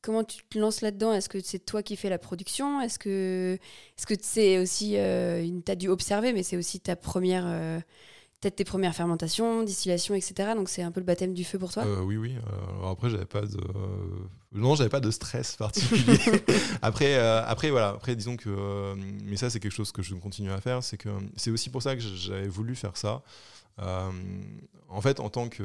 comment 0.01 0.24
tu 0.24 0.38
te 0.45 0.57
lances 0.57 0.79
là-dedans? 0.79 1.12
Est-ce 1.12 1.27
que 1.27 1.41
c'est 1.41 1.59
toi 1.59 1.83
qui 1.83 1.97
fais 1.97 2.09
la 2.09 2.19
production? 2.19 2.79
Est-ce 2.79 3.00
que 3.00 3.59
c'est 3.97 4.13
-ce 4.13 4.19
c'est 4.21 4.59
aussi, 4.59 4.97
euh, 4.97 5.43
une, 5.43 5.62
tu 5.62 5.71
as 5.71 5.75
dû 5.75 5.89
observer, 5.89 6.31
mais 6.31 6.43
c'est 6.43 6.57
aussi 6.57 6.79
ta 6.79 6.95
première... 6.95 7.45
Euh, 7.45 7.79
peut-être 8.46 8.58
tes 8.58 8.64
premières 8.64 8.94
fermentations, 8.94 9.64
distillation, 9.64 10.14
etc. 10.14 10.52
Donc 10.56 10.70
c'est 10.70 10.84
un 10.84 10.92
peu 10.92 11.00
le 11.00 11.06
baptême 11.06 11.34
du 11.34 11.44
feu 11.44 11.58
pour 11.58 11.74
toi 11.74 11.84
euh, 11.84 12.02
Oui, 12.02 12.16
oui. 12.16 12.36
Euh, 12.36 12.78
alors 12.78 12.92
après, 12.92 13.10
j'avais 13.10 13.25
pas 13.25 13.42
de. 13.42 13.58
non, 14.52 14.75
j'avais 14.75 14.90
pas 14.90 15.00
de 15.00 15.10
stress 15.10 15.56
particulier. 15.58 16.20
après, 16.84 17.16
euh, 17.16 17.44
après, 17.44 17.72
voilà. 17.72 17.90
Après, 17.90 18.16
disons 18.16 18.38
que. 18.38 18.94
mais 19.24 19.36
ça, 19.36 19.50
c'est 19.50 19.60
quelque 19.60 19.74
chose 19.74 19.92
que 19.92 20.04
je 20.04 20.14
continue 20.14 20.52
à 20.52 20.62
faire. 20.62 20.84
C'est 20.84 20.98
que 20.98 21.10
c'est 21.36 21.50
aussi 21.50 21.72
pour 21.72 21.82
ça 21.82 21.96
que 21.96 22.02
j'avais 22.02 22.48
voulu 22.48 22.75
faire 22.75 22.98
ça. 22.98 23.24
en 23.80 25.02
fait, 25.02 25.20
en 25.20 25.30
tant 25.30 25.50
que. 25.50 25.64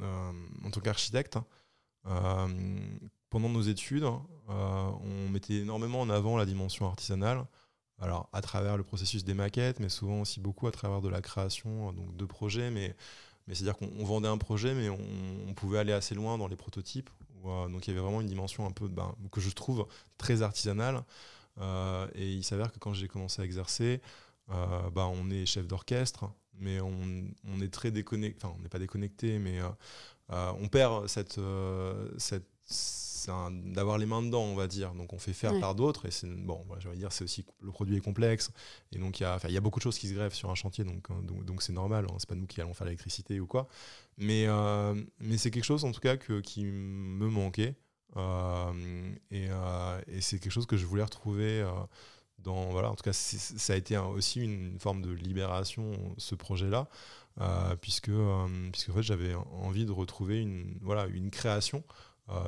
en 0.00 0.70
tant 0.72 0.80
qu'architecte, 0.80 1.38
pendant 3.30 3.48
nos 3.48 3.62
études, 3.62 4.06
on 4.48 5.28
mettait 5.30 5.58
énormément 5.58 6.00
en 6.00 6.10
avant 6.10 6.36
la 6.36 6.44
dimension 6.44 6.88
artisanale 6.88 7.44
alors 8.00 8.28
à 8.32 8.40
travers 8.40 8.76
le 8.76 8.84
processus 8.84 9.24
des 9.24 9.34
maquettes, 9.34 9.80
mais 9.80 9.88
souvent 9.88 10.20
aussi 10.20 10.40
beaucoup 10.40 10.66
à 10.66 10.72
travers 10.72 11.00
de 11.00 11.08
la 11.08 11.20
création 11.20 11.92
donc 11.92 12.16
de 12.16 12.24
projets. 12.24 12.70
Mais, 12.70 12.94
c'est-à-dire 13.48 13.76
qu'on 13.76 14.04
vendait 14.04 14.28
un 14.28 14.38
projet, 14.38 14.74
mais 14.74 14.88
on, 14.90 15.54
pouvait 15.54 15.78
aller 15.78 15.92
assez 15.92 16.14
loin 16.14 16.38
dans 16.38 16.48
les 16.48 16.56
prototypes. 16.56 17.10
Euh, 17.46 17.68
donc 17.68 17.86
il 17.86 17.90
y 17.90 17.92
avait 17.92 18.02
vraiment 18.02 18.20
une 18.20 18.26
dimension 18.26 18.66
un 18.66 18.70
peu 18.70 18.88
ben, 18.88 19.14
que 19.32 19.40
je 19.40 19.50
trouve 19.50 19.86
très 20.18 20.42
artisanale. 20.42 21.02
Euh, 21.60 22.06
et 22.14 22.30
il 22.30 22.44
s'avère 22.44 22.70
que 22.70 22.78
quand 22.78 22.92
j'ai 22.92 23.08
commencé 23.08 23.42
à 23.42 23.44
exercer, 23.44 24.00
euh, 24.50 24.90
ben, 24.90 25.10
on 25.12 25.30
est 25.30 25.46
chef 25.46 25.66
d'orchestre, 25.66 26.30
mais 26.54 26.80
on, 26.80 27.60
est 27.60 27.72
très 27.72 27.90
déconnecté. 27.90 28.38
Enfin, 28.44 28.54
on 28.56 28.62
n'est 28.62 28.68
pas 28.68 28.78
déconnecté, 28.78 29.38
mais 29.38 29.60
on 30.28 30.68
perd 30.68 31.08
cette 31.08 31.40
d'avoir 33.50 33.98
les 33.98 34.06
mains 34.06 34.22
dedans, 34.22 34.42
on 34.42 34.54
va 34.54 34.66
dire. 34.66 34.94
Donc 34.94 35.12
on 35.12 35.18
fait 35.18 35.32
faire 35.32 35.58
par 35.60 35.74
d'autres 35.74 36.06
et 36.06 36.10
c'est 36.10 36.28
bon, 36.28 36.64
je 36.78 36.88
dire, 36.90 37.12
c'est 37.12 37.24
aussi 37.24 37.44
le 37.60 37.70
produit 37.70 37.96
est 37.96 38.00
complexe. 38.00 38.50
Et 38.92 38.98
donc 38.98 39.20
il 39.20 39.22
y 39.22 39.26
a, 39.26 39.38
il 39.44 39.52
y 39.52 39.56
a 39.56 39.60
beaucoup 39.60 39.78
de 39.78 39.82
choses 39.82 39.98
qui 39.98 40.08
se 40.08 40.14
grèvent 40.14 40.34
sur 40.34 40.50
un 40.50 40.54
chantier, 40.54 40.84
donc 40.84 41.06
hein, 41.10 41.20
donc 41.22 41.62
c'est 41.62 41.72
normal. 41.72 42.06
Hein, 42.08 42.14
c'est 42.18 42.28
pas 42.28 42.34
nous 42.34 42.46
qui 42.46 42.60
allons 42.60 42.74
faire 42.74 42.86
l'électricité 42.86 43.40
ou 43.40 43.46
quoi, 43.46 43.68
mais 44.16 44.46
euh, 44.46 44.94
mais 45.20 45.38
c'est 45.38 45.50
quelque 45.50 45.64
chose 45.64 45.84
en 45.84 45.92
tout 45.92 46.00
cas 46.00 46.16
que, 46.16 46.40
qui 46.40 46.64
me 46.64 47.28
manquait. 47.28 47.74
Euh, 48.16 49.12
et, 49.30 49.48
euh, 49.50 50.00
et 50.06 50.20
c'est 50.20 50.38
quelque 50.38 50.52
chose 50.52 50.66
que 50.66 50.76
je 50.76 50.86
voulais 50.86 51.04
retrouver 51.04 51.66
dans 52.38 52.70
voilà 52.70 52.90
en 52.90 52.94
tout 52.94 53.02
cas 53.02 53.12
ça 53.12 53.72
a 53.72 53.76
été 53.76 53.98
aussi 53.98 54.40
une 54.40 54.78
forme 54.78 55.02
de 55.02 55.10
libération 55.10 55.92
ce 56.16 56.34
projet 56.34 56.70
là 56.70 56.88
puisque 57.80 58.10
puisque 58.72 58.90
en 58.90 58.94
fait 58.94 59.02
j'avais 59.02 59.34
envie 59.34 59.84
de 59.84 59.92
retrouver 59.92 60.40
une 60.40 60.78
voilà 60.80 61.06
une 61.06 61.30
création 61.30 61.84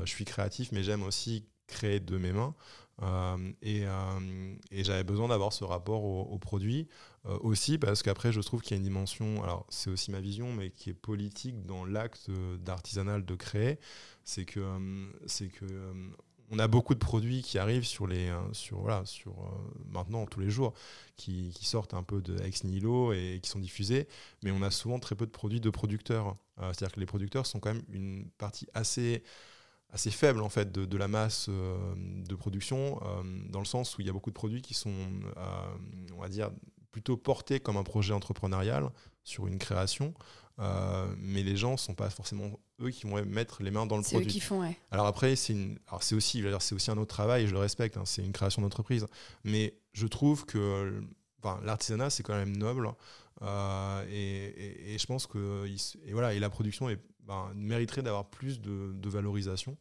je 0.05 0.11
suis 0.11 0.25
créatif 0.25 0.73
mais 0.73 0.83
j'aime 0.83 1.03
aussi 1.03 1.47
créer 1.67 2.01
de 2.01 2.19
mes 2.19 2.33
mains. 2.33 2.55
Euh, 3.03 3.53
euh, 3.65 4.55
et, 4.71 4.85
j'avais 4.85 5.05
besoin 5.05 5.29
d'avoir 5.29 5.53
ce 5.53 5.65
rapport 5.65 6.05
au, 6.05 6.39
produit 6.39 6.87
euh, 7.27 7.39
aussi 7.41 7.79
parce 7.79 8.03
qu'après 8.03 8.33
je 8.33 8.41
trouve 8.41 8.61
qu'il 8.61 8.73
y 8.73 8.75
a 8.75 8.77
une 8.79 8.85
dimension, 8.85 9.43
alors 9.43 9.67
c'est 9.71 9.91
aussi 9.91 10.11
ma 10.11 10.21
vision, 10.21 10.53
mais 10.53 10.71
qui 10.71 10.91
est 10.91 10.95
politique 10.95 11.65
dans 11.65 11.85
l'acte 11.85 12.31
d'artisanal 12.59 13.25
de 13.25 13.35
créer, 13.35 13.79
c'est 14.25 14.45
que 14.45 14.61
c'est 15.27 15.49
que 15.49 15.65
on 16.53 16.59
a 16.59 16.67
beaucoup 16.67 16.95
de 16.95 16.99
produits 16.99 17.43
qui 17.43 17.59
arrivent 17.59 17.87
sur 17.87 18.07
les 18.07 18.31
sur 18.53 18.81
voilà 18.81 19.05
sur 19.07 19.35
maintenant 19.89 20.27
tous 20.27 20.41
les 20.41 20.51
jours 20.51 20.75
qui, 21.17 21.53
sortent 21.63 21.95
un 21.95 22.03
peu 22.03 22.21
de 22.21 22.43
ex 22.43 22.65
nihilo 22.65 23.13
et 23.13 23.39
qui 23.43 23.49
sont 23.49 23.61
diffusés 23.61 24.09
mais 24.43 24.51
on 24.51 24.61
a 24.63 24.71
souvent 24.71 24.99
très 24.99 25.15
peu 25.15 25.27
de 25.27 25.31
produits 25.31 25.61
de 25.61 25.71
producteurs. 25.71 26.37
C'est-à-dire 26.59 26.93
que 26.93 27.01
les 27.01 27.07
producteurs 27.07 27.47
sont 27.47 27.61
quand 27.61 27.73
même 27.73 27.85
une 27.91 28.29
partie 28.37 28.67
assez 28.75 29.23
assez 29.93 30.11
faible 30.11 30.43
en 30.43 30.49
fait 30.49 30.71
de, 30.73 30.97
la 30.97 31.09
masse 31.09 31.47
euh, 31.49 31.77
de 31.97 32.35
production, 32.35 33.01
euh, 33.03 33.23
dans 33.49 33.59
le 33.59 33.65
sens 33.65 33.97
où 33.97 34.01
il 34.01 34.07
y 34.07 34.11
a 34.11 34.13
beaucoup 34.13 34.31
de 34.31 34.35
produits 34.35 34.63
qui 34.63 34.75
sont, 34.75 34.95
euh, 35.37 35.41
on 36.17 36.21
va 36.21 36.29
dire, 36.29 36.51
plutôt 36.93 37.17
portés 37.17 37.61
comme 37.61 37.77
un 37.77 37.83
projet 37.83 38.13
entrepreneurial 38.13 38.91
sur 39.25 39.47
une 39.47 39.59
création, 39.59 40.15
mais 41.19 41.43
les 41.43 41.57
gens 41.57 41.73
ne 41.73 41.77
sont 41.79 41.95
pas 41.95 42.11
forcément 42.11 42.51
eux 42.83 42.91
qui 42.91 43.07
vont 43.07 43.25
mettre 43.25 43.63
les 43.63 43.71
mains 43.71 43.87
dans 43.87 43.97
le 43.97 44.03
produit. 44.03 44.27
Eux 44.27 44.31
qui 44.31 44.41
font, 44.41 44.61
ouais. 44.61 44.77
Alors 44.91 45.07
après, 45.07 45.35
c'est 45.35 45.57
c'est 46.01 46.15
aussi, 46.15 46.45
c'est 46.61 46.75
aussi 46.75 46.91
un 46.91 46.99
autre 46.99 47.15
travail, 47.15 47.45
et 47.45 47.47
je 47.47 47.53
le 47.53 47.61
respecte, 47.61 47.97
hein, 47.97 48.03
c'est 48.05 48.23
une 48.23 48.33
création 48.33 48.61
d'entreprise, 48.61 49.07
mais 49.45 49.75
je 49.93 50.07
trouve 50.07 50.45
que 50.45 51.03
Enfin, 51.43 51.59
l'artisanat 51.65 52.11
c'est 52.11 52.23
quand 52.23 52.35
même 52.35 52.55
noble 52.55 52.93
et, 54.11 54.93
et, 54.93 54.99
je 54.99 55.07
pense 55.07 55.27
que 55.27 55.67
et 56.05 56.13
voilà 56.13 56.35
et 56.35 56.39
la 56.39 56.51
production 56.51 56.91
est 56.91 57.01
ben, 57.27 57.51
mériterait 57.55 58.03
d'avoir 58.03 58.29
plus 58.29 58.61
de, 58.61 59.09
valorisation. 59.09 59.77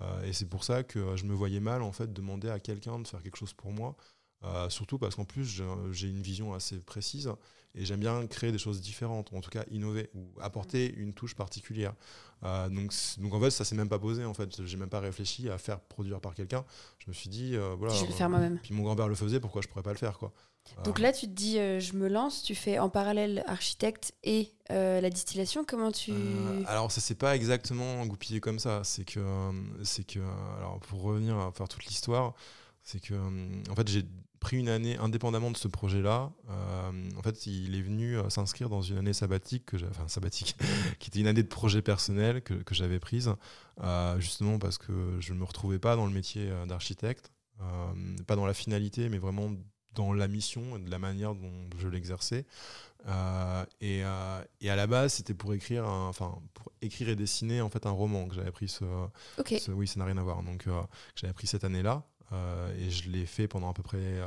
Euh, 0.00 0.24
et 0.24 0.32
c'est 0.32 0.48
pour 0.48 0.64
ça 0.64 0.82
que 0.82 1.16
je 1.16 1.24
me 1.24 1.34
voyais 1.34 1.60
mal 1.60 1.82
en 1.82 1.92
fait 1.92 2.12
demander 2.12 2.48
à 2.48 2.58
quelqu'un 2.58 2.98
de 2.98 3.06
faire 3.06 3.22
quelque 3.22 3.36
chose 3.36 3.52
pour 3.52 3.72
moi. 3.72 3.96
Euh, 4.44 4.68
surtout 4.68 4.98
parce 4.98 5.14
qu'en 5.14 5.24
plus 5.24 5.62
j'ai 5.92 6.08
une 6.08 6.20
vision 6.22 6.52
assez 6.52 6.80
précise 6.80 7.30
et 7.76 7.84
j'aime 7.84 8.00
bien 8.00 8.26
créer 8.26 8.50
des 8.50 8.58
choses 8.58 8.80
différentes, 8.80 9.30
ou 9.30 9.36
en 9.36 9.40
tout 9.40 9.50
cas 9.50 9.64
innover 9.70 10.10
ou 10.14 10.32
apporter 10.40 10.92
une 10.94 11.14
touche 11.14 11.36
particulière. 11.36 11.94
Euh, 12.42 12.68
donc, 12.68 12.92
donc 13.18 13.34
en 13.34 13.40
fait 13.40 13.50
ça 13.50 13.64
s'est 13.64 13.76
même 13.76 13.88
pas 13.88 14.00
posé 14.00 14.24
en 14.24 14.34
fait, 14.34 14.64
j'ai 14.66 14.76
même 14.76 14.88
pas 14.88 14.98
réfléchi 14.98 15.48
à 15.48 15.58
faire 15.58 15.80
produire 15.80 16.20
par 16.20 16.34
quelqu'un. 16.34 16.64
Je 16.98 17.08
me 17.08 17.12
suis 17.12 17.28
dit 17.28 17.56
voilà. 17.78 17.94
Je 17.94 18.00
vais 18.00 18.08
le 18.08 18.14
faire 18.14 18.30
moi-même. 18.30 18.58
Puis 18.62 18.74
mon 18.74 18.82
grand-père 18.82 19.08
le 19.08 19.14
faisait, 19.14 19.38
pourquoi 19.38 19.62
je 19.62 19.68
pourrais 19.68 19.84
pas 19.84 19.92
le 19.92 19.98
faire 19.98 20.18
quoi. 20.18 20.32
Donc 20.84 20.98
là, 20.98 21.12
tu 21.12 21.26
te 21.26 21.32
dis, 21.32 21.58
euh, 21.58 21.80
je 21.80 21.94
me 21.94 22.08
lance, 22.08 22.42
tu 22.42 22.54
fais 22.54 22.78
en 22.78 22.88
parallèle 22.88 23.44
architecte 23.46 24.12
et 24.24 24.52
euh, 24.70 25.00
la 25.00 25.10
distillation. 25.10 25.64
Comment 25.64 25.92
tu. 25.92 26.10
Euh, 26.12 26.62
alors, 26.66 26.90
ça 26.90 27.00
s'est 27.00 27.14
pas 27.14 27.36
exactement 27.36 28.04
goupillé 28.06 28.40
comme 28.40 28.58
ça. 28.58 28.82
C'est 28.84 29.04
que, 29.04 29.20
c'est 29.84 30.04
que, 30.04 30.18
alors 30.58 30.80
pour 30.80 31.02
revenir 31.02 31.36
à 31.38 31.52
faire 31.52 31.68
toute 31.68 31.84
l'histoire, 31.84 32.34
c'est 32.82 33.00
que, 33.00 33.14
en 33.70 33.74
fait, 33.76 33.88
j'ai 33.88 34.04
pris 34.40 34.58
une 34.58 34.68
année 34.68 34.96
indépendamment 34.96 35.52
de 35.52 35.56
ce 35.56 35.68
projet-là. 35.68 36.32
en 36.48 37.22
fait, 37.22 37.46
il 37.46 37.76
est 37.76 37.82
venu 37.82 38.16
s'inscrire 38.28 38.68
dans 38.68 38.82
une 38.82 38.98
année 38.98 39.12
sabbatique, 39.12 39.66
que 39.66 39.76
enfin 39.88 40.08
sabbatique, 40.08 40.56
qui 40.98 41.10
était 41.10 41.20
une 41.20 41.28
année 41.28 41.44
de 41.44 41.48
projet 41.48 41.80
personnel 41.80 42.42
que, 42.42 42.54
que 42.54 42.74
j'avais 42.74 42.98
prise, 42.98 43.32
justement 44.18 44.58
parce 44.58 44.78
que 44.78 45.18
je 45.20 45.32
ne 45.32 45.38
me 45.38 45.44
retrouvais 45.44 45.78
pas 45.78 45.94
dans 45.94 46.06
le 46.06 46.12
métier 46.12 46.50
d'architecte. 46.66 47.30
pas 48.26 48.34
dans 48.34 48.46
la 48.46 48.54
finalité, 48.54 49.08
mais 49.08 49.18
vraiment 49.18 49.52
dans 49.94 50.12
la 50.12 50.28
mission 50.28 50.76
et 50.76 50.80
de 50.80 50.90
la 50.90 50.98
manière 50.98 51.34
dont 51.34 51.52
je 51.78 51.88
l'exerçais. 51.88 52.46
Euh, 53.06 53.64
et, 53.80 54.02
euh, 54.04 54.44
et, 54.60 54.70
à 54.70 54.76
la 54.76 54.86
base, 54.86 55.14
c'était 55.14 55.34
pour 55.34 55.54
écrire, 55.54 55.86
enfin 55.86 56.38
pour 56.54 56.70
écrire 56.82 57.08
et 57.08 57.16
dessiner 57.16 57.60
en 57.60 57.68
fait 57.68 57.86
un 57.86 57.90
roman 57.90 58.28
que 58.28 58.34
j'avais 58.34 58.52
pris 58.52 58.68
ce, 58.68 58.84
oui, 59.70 59.86
ça 59.88 59.98
n'a 59.98 60.06
rien 60.06 60.18
à 60.18 60.22
voir. 60.22 60.42
Donc 60.42 60.66
euh, 60.66 60.80
j'avais 61.16 61.32
pris 61.32 61.46
cette 61.46 61.64
année-là 61.64 62.04
et 62.78 62.88
je 62.88 63.10
l'ai 63.10 63.26
fait 63.26 63.46
pendant 63.46 63.68
à 63.68 63.74
peu 63.74 63.82
près 63.82 64.20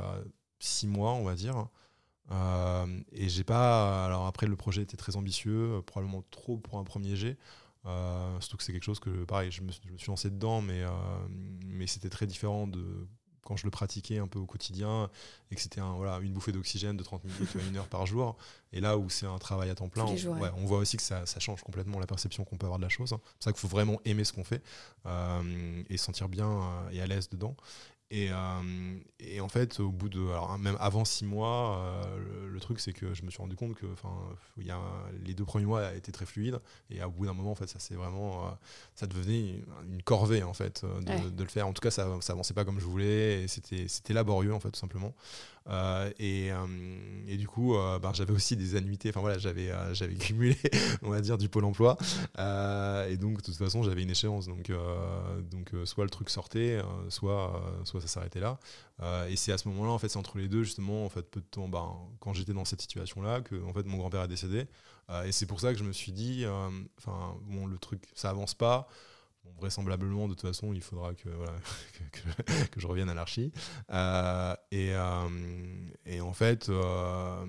six 0.60 0.86
mois, 0.86 1.14
on 1.14 1.24
va 1.24 1.34
dire. 1.34 1.68
et 3.12 3.28
j'ai 3.28 3.44
pas. 3.44 4.04
Alors 4.04 4.26
après, 4.26 4.46
le 4.46 4.56
projet 4.56 4.82
était 4.82 4.96
très 4.96 5.16
ambitieux, 5.16 5.82
probablement 5.86 6.22
trop 6.30 6.56
pour 6.58 6.78
un 6.78 6.84
premier 6.84 7.16
jet. 7.16 7.36
surtout 8.40 8.58
que 8.58 8.62
c'est 8.62 8.72
quelque 8.72 8.84
chose 8.84 9.00
que, 9.00 9.24
pareil, 9.24 9.50
je 9.50 9.62
me, 9.62 9.72
je 9.72 9.92
me 9.92 9.98
suis 9.98 10.08
lancé 10.08 10.30
dedans, 10.30 10.60
mais, 10.60 10.84
mais 11.66 11.88
c'était 11.88 12.10
très 12.10 12.26
différent 12.26 12.68
de 12.68 13.08
quand 13.46 13.56
je 13.56 13.64
le 13.64 13.70
pratiquais 13.70 14.18
un 14.18 14.26
peu 14.26 14.38
au 14.38 14.44
quotidien 14.44 15.08
et 15.50 15.54
que 15.54 15.60
c'était 15.60 15.80
un, 15.80 15.94
voilà, 15.94 16.18
une 16.18 16.32
bouffée 16.32 16.52
d'oxygène 16.52 16.96
de 16.96 17.02
30 17.02 17.24
minutes 17.24 17.56
à 17.56 17.62
une 17.68 17.76
heure 17.76 17.86
par 17.86 18.04
jour. 18.04 18.36
Et 18.72 18.80
là 18.80 18.98
où 18.98 19.08
c'est 19.08 19.26
un 19.26 19.38
travail 19.38 19.70
à 19.70 19.74
temps 19.74 19.88
plein, 19.88 20.04
on, 20.04 20.66
voit 20.66 20.78
aussi 20.78 20.96
que 20.96 21.02
ça, 21.02 21.24
change 21.38 21.62
complètement 21.62 22.00
la 22.00 22.06
perception 22.06 22.44
qu'on 22.44 22.56
peut 22.56 22.66
avoir 22.66 22.78
de 22.78 22.84
la 22.84 22.88
chose. 22.88 23.10
C'est 23.10 23.16
pour 23.16 23.24
ça 23.38 23.52
qu'il 23.52 23.60
faut 23.60 23.68
vraiment 23.68 24.00
aimer 24.04 24.24
ce 24.24 24.32
qu'on 24.32 24.44
fait 24.44 24.62
euh, 25.06 25.82
et 25.88 25.96
sentir 25.96 26.28
bien 26.28 26.50
euh, 26.50 26.90
et 26.90 27.00
à 27.00 27.06
l'aise 27.06 27.28
dedans. 27.28 27.56
Et, 28.10 28.28
euh, 28.30 28.98
et, 29.18 29.40
en 29.40 29.48
fait, 29.48 29.80
au 29.80 29.90
bout 29.90 30.08
de. 30.08 30.20
Alors, 30.28 30.56
même 30.58 30.76
avant 30.78 31.04
six 31.04 31.24
mois, 31.24 31.80
euh, 31.80 32.48
le, 32.48 32.60
truc, 32.60 32.78
c'est 32.78 32.92
que 32.92 33.14
je 33.14 33.24
me 33.24 33.30
suis 33.30 33.38
rendu 33.38 33.56
compte 33.56 33.74
que 33.74 33.86
y 34.58 34.70
a, 34.70 34.78
les 35.24 35.34
deux 35.34 35.44
premiers 35.44 35.66
mois 35.66 35.92
étaient 35.92 36.12
très 36.12 36.26
fluides. 36.26 36.60
Et 36.90 37.02
au 37.02 37.10
bout 37.10 37.26
d'un 37.26 37.32
moment, 37.32 37.50
en 37.50 37.56
fait, 37.56 37.66
ça 37.66 37.80
c'est 37.80 37.94
vraiment. 37.94 38.46
Euh, 38.46 38.50
ça 38.94 39.08
devenait 39.08 39.60
une 39.90 40.02
corvée, 40.04 40.44
en 40.44 40.54
fait, 40.54 40.84
de, 40.84 41.30
de, 41.30 41.42
le 41.42 41.48
faire. 41.48 41.66
En 41.66 41.72
tout 41.72 41.80
cas, 41.80 41.90
ça, 41.90 42.08
ça 42.20 42.32
avançait 42.32 42.54
pas 42.54 42.64
comme 42.64 42.78
je 42.78 42.86
voulais. 42.86 43.42
Et 43.42 43.48
c'était 43.48 44.14
laborieux, 44.14 44.54
en 44.54 44.60
fait, 44.60 44.70
tout 44.70 44.80
simplement. 44.80 45.12
Euh, 45.68 46.10
et, 46.18 46.52
euh, 46.52 46.66
et, 47.26 47.36
du 47.36 47.48
coup, 47.48 47.74
euh, 47.76 47.98
ben, 47.98 48.12
j'avais 48.12 48.32
aussi 48.32 48.56
des 48.56 48.76
annuités. 48.76 49.08
Enfin 49.10 49.20
voilà, 49.20 49.38
j'avais 49.38 49.70
j'avais 49.92 50.14
cumulé, 50.16 50.56
on 51.02 51.10
va 51.10 51.20
dire, 51.20 51.38
du 51.38 51.48
pôle 51.48 51.64
emploi. 51.64 51.96
et 52.38 53.16
donc, 53.16 53.38
de 53.38 53.42
toute 53.42 53.56
façon, 53.56 53.82
j'avais 53.82 54.02
une 54.02 54.10
échéance. 54.10 54.46
Donc, 54.46 54.70
donc 55.50 55.72
soit 55.84 56.04
le 56.04 56.10
truc 56.10 56.30
sortait, 56.30 56.80
soit, 57.08 57.62
soit 57.84 58.00
ça 58.00 58.06
s'arrêtait 58.06 58.40
là. 58.40 58.58
et 59.28 59.36
c'est 59.36 59.52
à 59.52 59.58
ce 59.58 59.68
moment-là, 59.68 59.90
en 59.90 59.98
fait, 59.98 60.08
c'est 60.08 60.18
entre 60.18 60.38
les 60.38 60.48
deux, 60.48 60.62
justement, 60.62 61.04
en 61.04 61.08
fait, 61.08 61.22
peu 61.22 61.40
de 61.40 61.46
temps, 61.46 61.68
ben, 61.68 61.96
quand 62.20 62.32
j'étais 62.32 62.52
dans 62.52 62.64
cette 62.64 62.80
situation-là, 62.80 63.40
que 63.40 63.62
en 63.64 63.72
fait, 63.72 63.86
mon 63.86 63.98
grand-père 63.98 64.22
est 64.22 64.28
décédé. 64.28 64.66
et 65.24 65.32
c'est 65.32 65.46
pour 65.46 65.60
ça 65.60 65.72
que 65.72 65.78
je 65.78 65.84
me 65.84 65.92
suis 65.92 66.12
dit, 66.12 66.44
enfin, 66.98 67.36
le 67.68 67.78
truc, 67.78 68.02
ça 68.14 68.30
avance 68.30 68.54
pas 68.54 68.88
vraisemblablement, 69.58 70.28
de 70.28 70.34
toute 70.34 70.42
façon, 70.42 70.72
il 70.72 70.82
faudra 70.82 71.14
que, 71.14 71.28
voilà, 71.28 71.52
que, 72.70 72.80
je 72.80 72.86
revienne 72.86 73.08
à 73.08 73.14
l'archi. 73.14 73.52
Euh, 73.90 74.54
et, 74.70 74.90
euh, 74.92 75.28
et, 76.04 76.20
en 76.20 76.32
fait, 76.32 76.68
euh, 76.68 77.46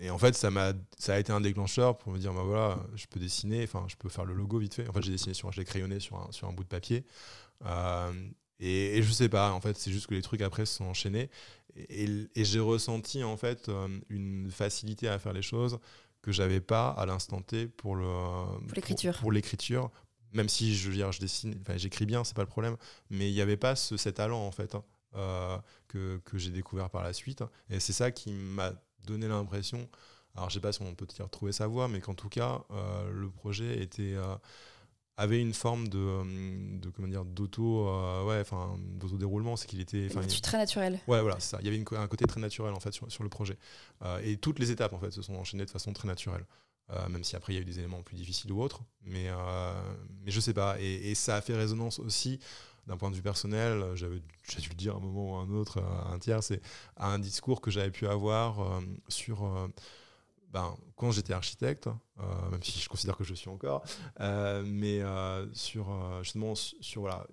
et 0.00 0.10
en 0.10 0.18
fait 0.18 0.34
ça, 0.34 0.48
a, 0.48 0.72
ça 0.98 1.14
a 1.14 1.18
été 1.18 1.32
un 1.32 1.40
déclencheur 1.40 1.96
pour 1.96 2.12
me 2.12 2.18
dire 2.18 2.32
bah 2.32 2.42
voilà, 2.42 2.78
je 2.94 3.06
peux 3.06 3.20
dessiner, 3.20 3.62
enfin, 3.64 3.86
je 3.88 3.96
peux 3.96 4.08
faire 4.08 4.24
le 4.24 4.34
logo 4.34 4.58
vite 4.58 4.74
fait. 4.74 4.88
En 4.88 4.92
fait, 4.92 5.02
j'ai 5.02 5.12
dessiné 5.12 5.34
sur, 5.34 5.50
je 5.52 5.60
l'ai 5.60 5.64
crayonné 5.64 6.00
sur 6.00 6.16
un, 6.16 6.32
sur 6.32 6.48
un 6.48 6.52
bout 6.52 6.64
de 6.64 6.68
papier. 6.68 7.04
Et, 8.60 8.98
et, 8.98 9.02
je 9.02 9.12
sais 9.12 9.28
pas, 9.28 9.52
en 9.52 9.60
fait, 9.60 9.76
c'est 9.76 9.90
juste 9.90 10.06
que 10.06 10.14
les 10.14 10.22
trucs 10.22 10.40
après 10.40 10.64
se 10.64 10.74
sont 10.76 10.84
enchaînés. 10.84 11.30
Et, 11.76 12.06
et 12.34 12.44
j'ai 12.44 12.60
ressenti 12.60 13.24
en 13.24 13.36
fait 13.36 13.68
une 14.08 14.48
facilité 14.50 15.08
à 15.08 15.18
faire 15.18 15.32
les 15.32 15.42
choses 15.42 15.78
que 16.24 16.32
j'avais 16.32 16.60
pas 16.60 16.88
à 16.88 17.04
l'instant 17.04 17.42
T 17.42 17.66
pour 17.66 17.96
le 17.96 18.06
pour 18.66 18.74
l'écriture 18.74 19.18
pour, 19.18 19.30
l'écriture 19.30 19.90
même 20.34 20.48
si 20.48 20.74
je, 20.74 20.90
je 20.90 21.20
dessine, 21.20 21.56
enfin, 21.62 21.76
j'écris 21.76 22.06
bien, 22.06 22.24
c'est 22.24 22.34
pas 22.34 22.42
le 22.42 22.48
problème, 22.48 22.76
mais 23.08 23.30
il 23.30 23.34
n'y 23.34 23.40
avait 23.40 23.56
pas 23.56 23.76
ce, 23.76 23.96
cet 23.96 24.16
talent 24.16 24.44
en 24.46 24.50
fait 24.50 24.74
hein, 24.74 24.84
euh, 25.14 25.56
que, 25.88 26.20
que 26.24 26.38
j'ai 26.38 26.50
découvert 26.50 26.90
par 26.90 27.02
la 27.02 27.12
suite. 27.12 27.42
Et 27.70 27.80
c'est 27.80 27.92
ça 27.92 28.10
qui 28.10 28.32
m'a 28.32 28.72
donné 29.04 29.28
l'impression, 29.28 29.88
alors 30.34 30.50
je 30.50 30.54
sais 30.54 30.60
pas 30.60 30.72
si 30.72 30.82
on 30.82 30.94
peut 30.94 31.06
dire 31.06 31.24
retrouver 31.24 31.52
sa 31.52 31.66
voix, 31.68 31.88
mais 31.88 32.00
qu'en 32.00 32.14
tout 32.14 32.28
cas, 32.28 32.62
euh, 32.72 33.10
le 33.12 33.30
projet 33.30 33.80
était, 33.80 34.14
euh, 34.14 34.34
avait 35.16 35.40
une 35.40 35.54
forme 35.54 35.86
de, 35.86 36.80
de 36.80 36.90
comment 36.90 37.06
dire, 37.06 37.24
d'auto, 37.24 37.84
ouais, 38.26 38.40
enfin, 38.40 38.76
d'auto 38.98 39.16
déroulement, 39.16 39.54
c'est 39.56 39.68
qu'il 39.68 39.80
était, 39.80 40.08
enfin, 40.10 40.26
très 40.42 40.58
naturel. 40.58 40.98
Ouais, 41.06 41.22
voilà, 41.22 41.38
ça. 41.38 41.58
Il 41.60 41.66
y 41.66 41.68
avait 41.68 41.76
une, 41.76 41.86
un 41.96 42.08
côté 42.08 42.24
très 42.24 42.40
naturel 42.40 42.74
en 42.74 42.80
fait 42.80 42.92
sur, 42.92 43.10
sur 43.12 43.22
le 43.22 43.28
projet, 43.28 43.56
et 44.24 44.36
toutes 44.36 44.58
les 44.58 44.72
étapes 44.72 44.92
en 44.92 44.98
fait 44.98 45.12
se 45.12 45.22
sont 45.22 45.36
enchaînées 45.36 45.64
de 45.64 45.70
façon 45.70 45.92
très 45.92 46.08
naturelle. 46.08 46.44
Euh, 46.90 47.08
même 47.08 47.24
si 47.24 47.34
après 47.34 47.54
il 47.54 47.56
y 47.56 47.58
a 47.58 47.62
eu 47.62 47.64
des 47.64 47.78
éléments 47.78 48.02
plus 48.02 48.16
difficiles 48.16 48.52
ou 48.52 48.62
autres. 48.62 48.82
Mais, 49.02 49.28
euh, 49.28 49.94
mais 50.22 50.30
je 50.30 50.40
sais 50.40 50.54
pas. 50.54 50.76
Et, 50.80 51.14
ça 51.14 51.36
a 51.36 51.40
fait 51.40 51.56
résonance 51.56 51.98
aussi 51.98 52.38
d'un 52.86 52.96
point 52.96 53.10
de 53.10 53.16
vue 53.16 53.22
personnel. 53.22 53.82
J'avais 53.94 54.20
dû 54.20 54.68
le 54.68 54.74
dire 54.74 54.94
à 54.94 54.98
un 54.98 55.00
moment 55.00 55.32
ou 55.32 55.36
à 55.36 55.40
un 55.40 55.50
autre, 55.50 55.80
à 55.80 56.12
un 56.12 56.18
tiers, 56.18 56.42
c'est 56.42 56.60
un 56.96 57.18
discours 57.18 57.60
que 57.60 57.70
j'avais 57.70 57.90
pu 57.90 58.06
avoir 58.06 58.60
euh, 58.60 58.80
sur 59.08 59.70
ben, 60.54 60.76
quand 60.94 61.10
j'étais 61.10 61.32
architecte, 61.32 61.88
euh, 61.88 62.50
même 62.52 62.62
si 62.62 62.78
je 62.78 62.88
considère 62.88 63.16
que 63.16 63.24
je 63.24 63.34
suis 63.34 63.50
encore, 63.50 63.82
euh, 64.20 64.62
mais 64.64 65.00
euh, 65.00 65.52
sur 65.52 65.88
justement 66.22 66.54
sur 66.54 67.00
voilà, 67.00 67.26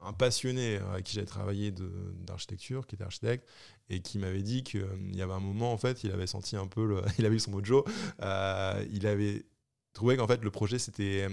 un 0.00 0.14
passionné 0.14 0.78
avec 0.90 1.04
qui 1.04 1.12
j'avais 1.12 1.26
travaillé 1.26 1.70
d'architecture, 1.70 2.86
qui 2.86 2.94
était 2.94 3.04
architecte, 3.04 3.46
et 3.90 4.00
qui 4.00 4.18
m'avait 4.18 4.40
dit 4.40 4.64
qu'il 4.64 4.86
y 5.14 5.20
avait 5.20 5.34
un 5.34 5.40
moment, 5.40 5.70
en 5.70 5.76
fait, 5.76 6.02
il 6.02 6.12
avait 6.12 6.26
senti 6.26 6.56
un 6.56 6.66
peu, 6.66 6.86
le, 6.86 7.02
il 7.18 7.26
avait 7.26 7.36
eu 7.36 7.40
son 7.40 7.50
mojo, 7.50 7.84
il 8.18 9.06
avait 9.06 9.44
trouvais 9.92 10.16
qu'en 10.16 10.26
fait 10.26 10.42
le 10.42 10.50
projet 10.50 10.78
s'était 10.78 11.28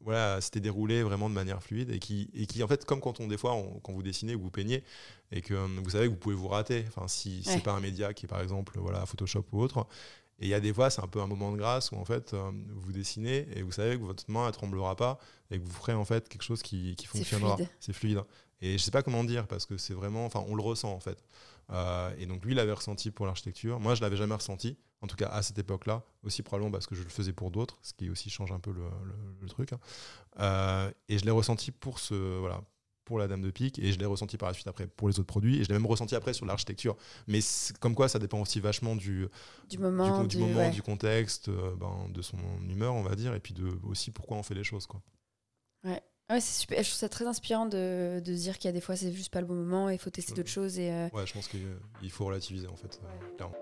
voilà 0.00 0.40
c'était 0.40 0.60
déroulé 0.60 1.02
vraiment 1.02 1.28
de 1.28 1.34
manière 1.34 1.62
fluide 1.62 1.90
et 1.90 1.98
qui 1.98 2.30
et 2.32 2.46
qui 2.46 2.62
en 2.62 2.66
fait 2.66 2.86
comme 2.86 3.02
quand 3.02 3.20
on 3.20 3.28
des 3.28 3.36
fois 3.36 3.54
quand 3.82 3.92
vous 3.92 4.02
dessinez 4.02 4.34
ou 4.34 4.40
vous 4.40 4.50
peignez 4.50 4.82
et 5.30 5.42
que 5.42 5.52
vous 5.52 5.90
savez 5.90 6.06
que 6.06 6.12
vous 6.12 6.16
pouvez 6.16 6.34
vous 6.34 6.48
rater. 6.48 6.86
Enfin 6.88 7.06
si 7.08 7.42
c'est 7.44 7.62
pas 7.62 7.72
un 7.72 7.80
média 7.80 8.14
qui 8.14 8.24
est 8.24 8.28
par 8.28 8.40
exemple 8.40 8.78
voilà 8.78 9.04
Photoshop 9.04 9.44
ou 9.52 9.60
autre 9.60 9.86
et 10.40 10.46
il 10.46 10.48
y 10.48 10.54
a 10.54 10.60
des 10.60 10.72
fois 10.72 10.90
c'est 10.90 11.02
un 11.02 11.06
peu 11.06 11.20
un 11.20 11.26
moment 11.26 11.52
de 11.52 11.56
grâce 11.56 11.92
où 11.92 11.96
en 11.96 12.04
fait 12.04 12.34
vous 12.34 12.92
dessinez 12.92 13.46
et 13.54 13.62
vous 13.62 13.72
savez 13.72 13.96
que 13.98 14.02
votre 14.02 14.24
main 14.28 14.46
ne 14.46 14.50
tremblera 14.50 14.96
pas 14.96 15.18
et 15.50 15.58
que 15.58 15.64
vous 15.64 15.72
ferez 15.72 15.94
en 15.94 16.04
fait 16.04 16.28
quelque 16.28 16.42
chose 16.42 16.62
qui, 16.62 16.96
qui 16.96 17.06
fonctionnera 17.06 17.56
c'est 17.78 17.92
fluide. 17.92 18.22
et 18.60 18.78
je 18.78 18.82
sais 18.82 18.90
pas 18.90 19.02
comment 19.02 19.24
dire 19.24 19.46
parce 19.46 19.66
que 19.66 19.76
c'est 19.76 19.94
vraiment 19.94 20.24
enfin 20.24 20.44
on 20.48 20.54
le 20.54 20.62
ressent 20.62 20.92
en 20.92 21.00
fait 21.00 21.22
euh, 21.70 22.10
et 22.18 22.26
donc 22.26 22.44
lui 22.44 22.52
il 22.52 22.56
l'avait 22.56 22.72
ressenti 22.72 23.10
pour 23.10 23.26
l'architecture 23.26 23.78
moi 23.80 23.94
je 23.94 24.00
l'avais 24.00 24.16
jamais 24.16 24.34
ressenti 24.34 24.76
en 25.02 25.06
tout 25.06 25.16
cas 25.16 25.28
à 25.28 25.42
cette 25.42 25.58
époque-là, 25.58 26.02
aussi 26.22 26.42
probablement 26.42 26.70
parce 26.70 26.86
que 26.86 26.94
je 26.94 27.02
le 27.02 27.08
faisais 27.08 27.32
pour 27.32 27.50
d'autres, 27.50 27.78
ce 27.82 27.94
qui 27.94 28.10
aussi 28.10 28.30
change 28.30 28.52
un 28.52 28.60
peu 28.60 28.72
le, 28.72 29.48
truc. 29.48 29.72
Hein. 29.72 29.80
Euh, 30.40 30.90
et 31.08 31.18
je 31.18 31.24
l'ai 31.24 31.30
ressenti 31.30 31.70
pour 31.70 31.98
ce 31.98 32.38
voilà 32.38 32.62
pour 33.10 33.18
la 33.18 33.26
Dame 33.26 33.42
de 33.42 33.50
Pique 33.50 33.80
et 33.80 33.90
je 33.90 33.98
l'ai 33.98 34.06
ressenti 34.06 34.36
par 34.36 34.48
la 34.48 34.54
suite 34.54 34.68
après 34.68 34.86
pour 34.86 35.08
les 35.08 35.18
autres 35.18 35.26
produits 35.26 35.60
et 35.60 35.64
je 35.64 35.68
l'ai 35.68 35.74
même 35.74 35.84
ressenti 35.86 36.14
après 36.14 36.32
sur 36.32 36.46
l'architecture. 36.46 36.96
Mais 37.26 37.40
comme 37.80 37.96
quoi, 37.96 38.08
ça 38.08 38.20
dépend 38.20 38.40
aussi 38.40 38.60
vachement 38.60 38.94
du, 38.94 39.26
du 39.68 39.78
moment, 39.78 40.22
du, 40.22 40.38
moment, 40.38 40.70
du 40.70 40.80
contexte, 40.80 41.48
euh, 41.48 41.74
ben, 41.74 42.08
de 42.08 42.22
son 42.22 42.38
humeur, 42.68 42.94
on 42.94 43.02
va 43.02 43.16
dire, 43.16 43.34
et 43.34 43.40
puis 43.40 43.52
de 43.52 43.68
aussi 43.82 44.12
pourquoi 44.12 44.36
on 44.36 44.44
fait 44.44 44.54
les 44.54 44.62
choses, 44.62 44.86
quoi. 44.86 45.02
Ouais. 45.82 46.00
Ouais, 46.30 46.40
c'est 46.40 46.60
super. 46.60 46.78
Je 46.80 46.88
trouve 46.88 46.98
ça 46.98 47.08
très 47.08 47.26
inspirant 47.26 47.66
de, 47.66 48.22
de 48.24 48.36
se 48.36 48.42
dire 48.42 48.56
qu'il 48.58 48.66
y 48.66 48.68
a 48.68 48.72
des 48.72 48.80
fois 48.80 48.94
c'est 48.94 49.12
juste 49.12 49.32
pas 49.32 49.40
le 49.40 49.48
bon 49.48 49.56
moment 49.56 49.90
et 49.90 49.94
il 49.94 49.98
faut 49.98 50.10
tester 50.10 50.32
d'autres 50.32 50.48
choses. 50.48 50.78
Et 50.78 50.92
euh, 50.92 51.08
Ouais, 51.12 51.26
je 51.26 51.32
pense 51.32 51.48
qu'il 51.48 52.10
faut 52.12 52.26
relativiser 52.26 52.68
en 52.68 52.76
fait, 52.76 53.00
clairement. 53.36 53.56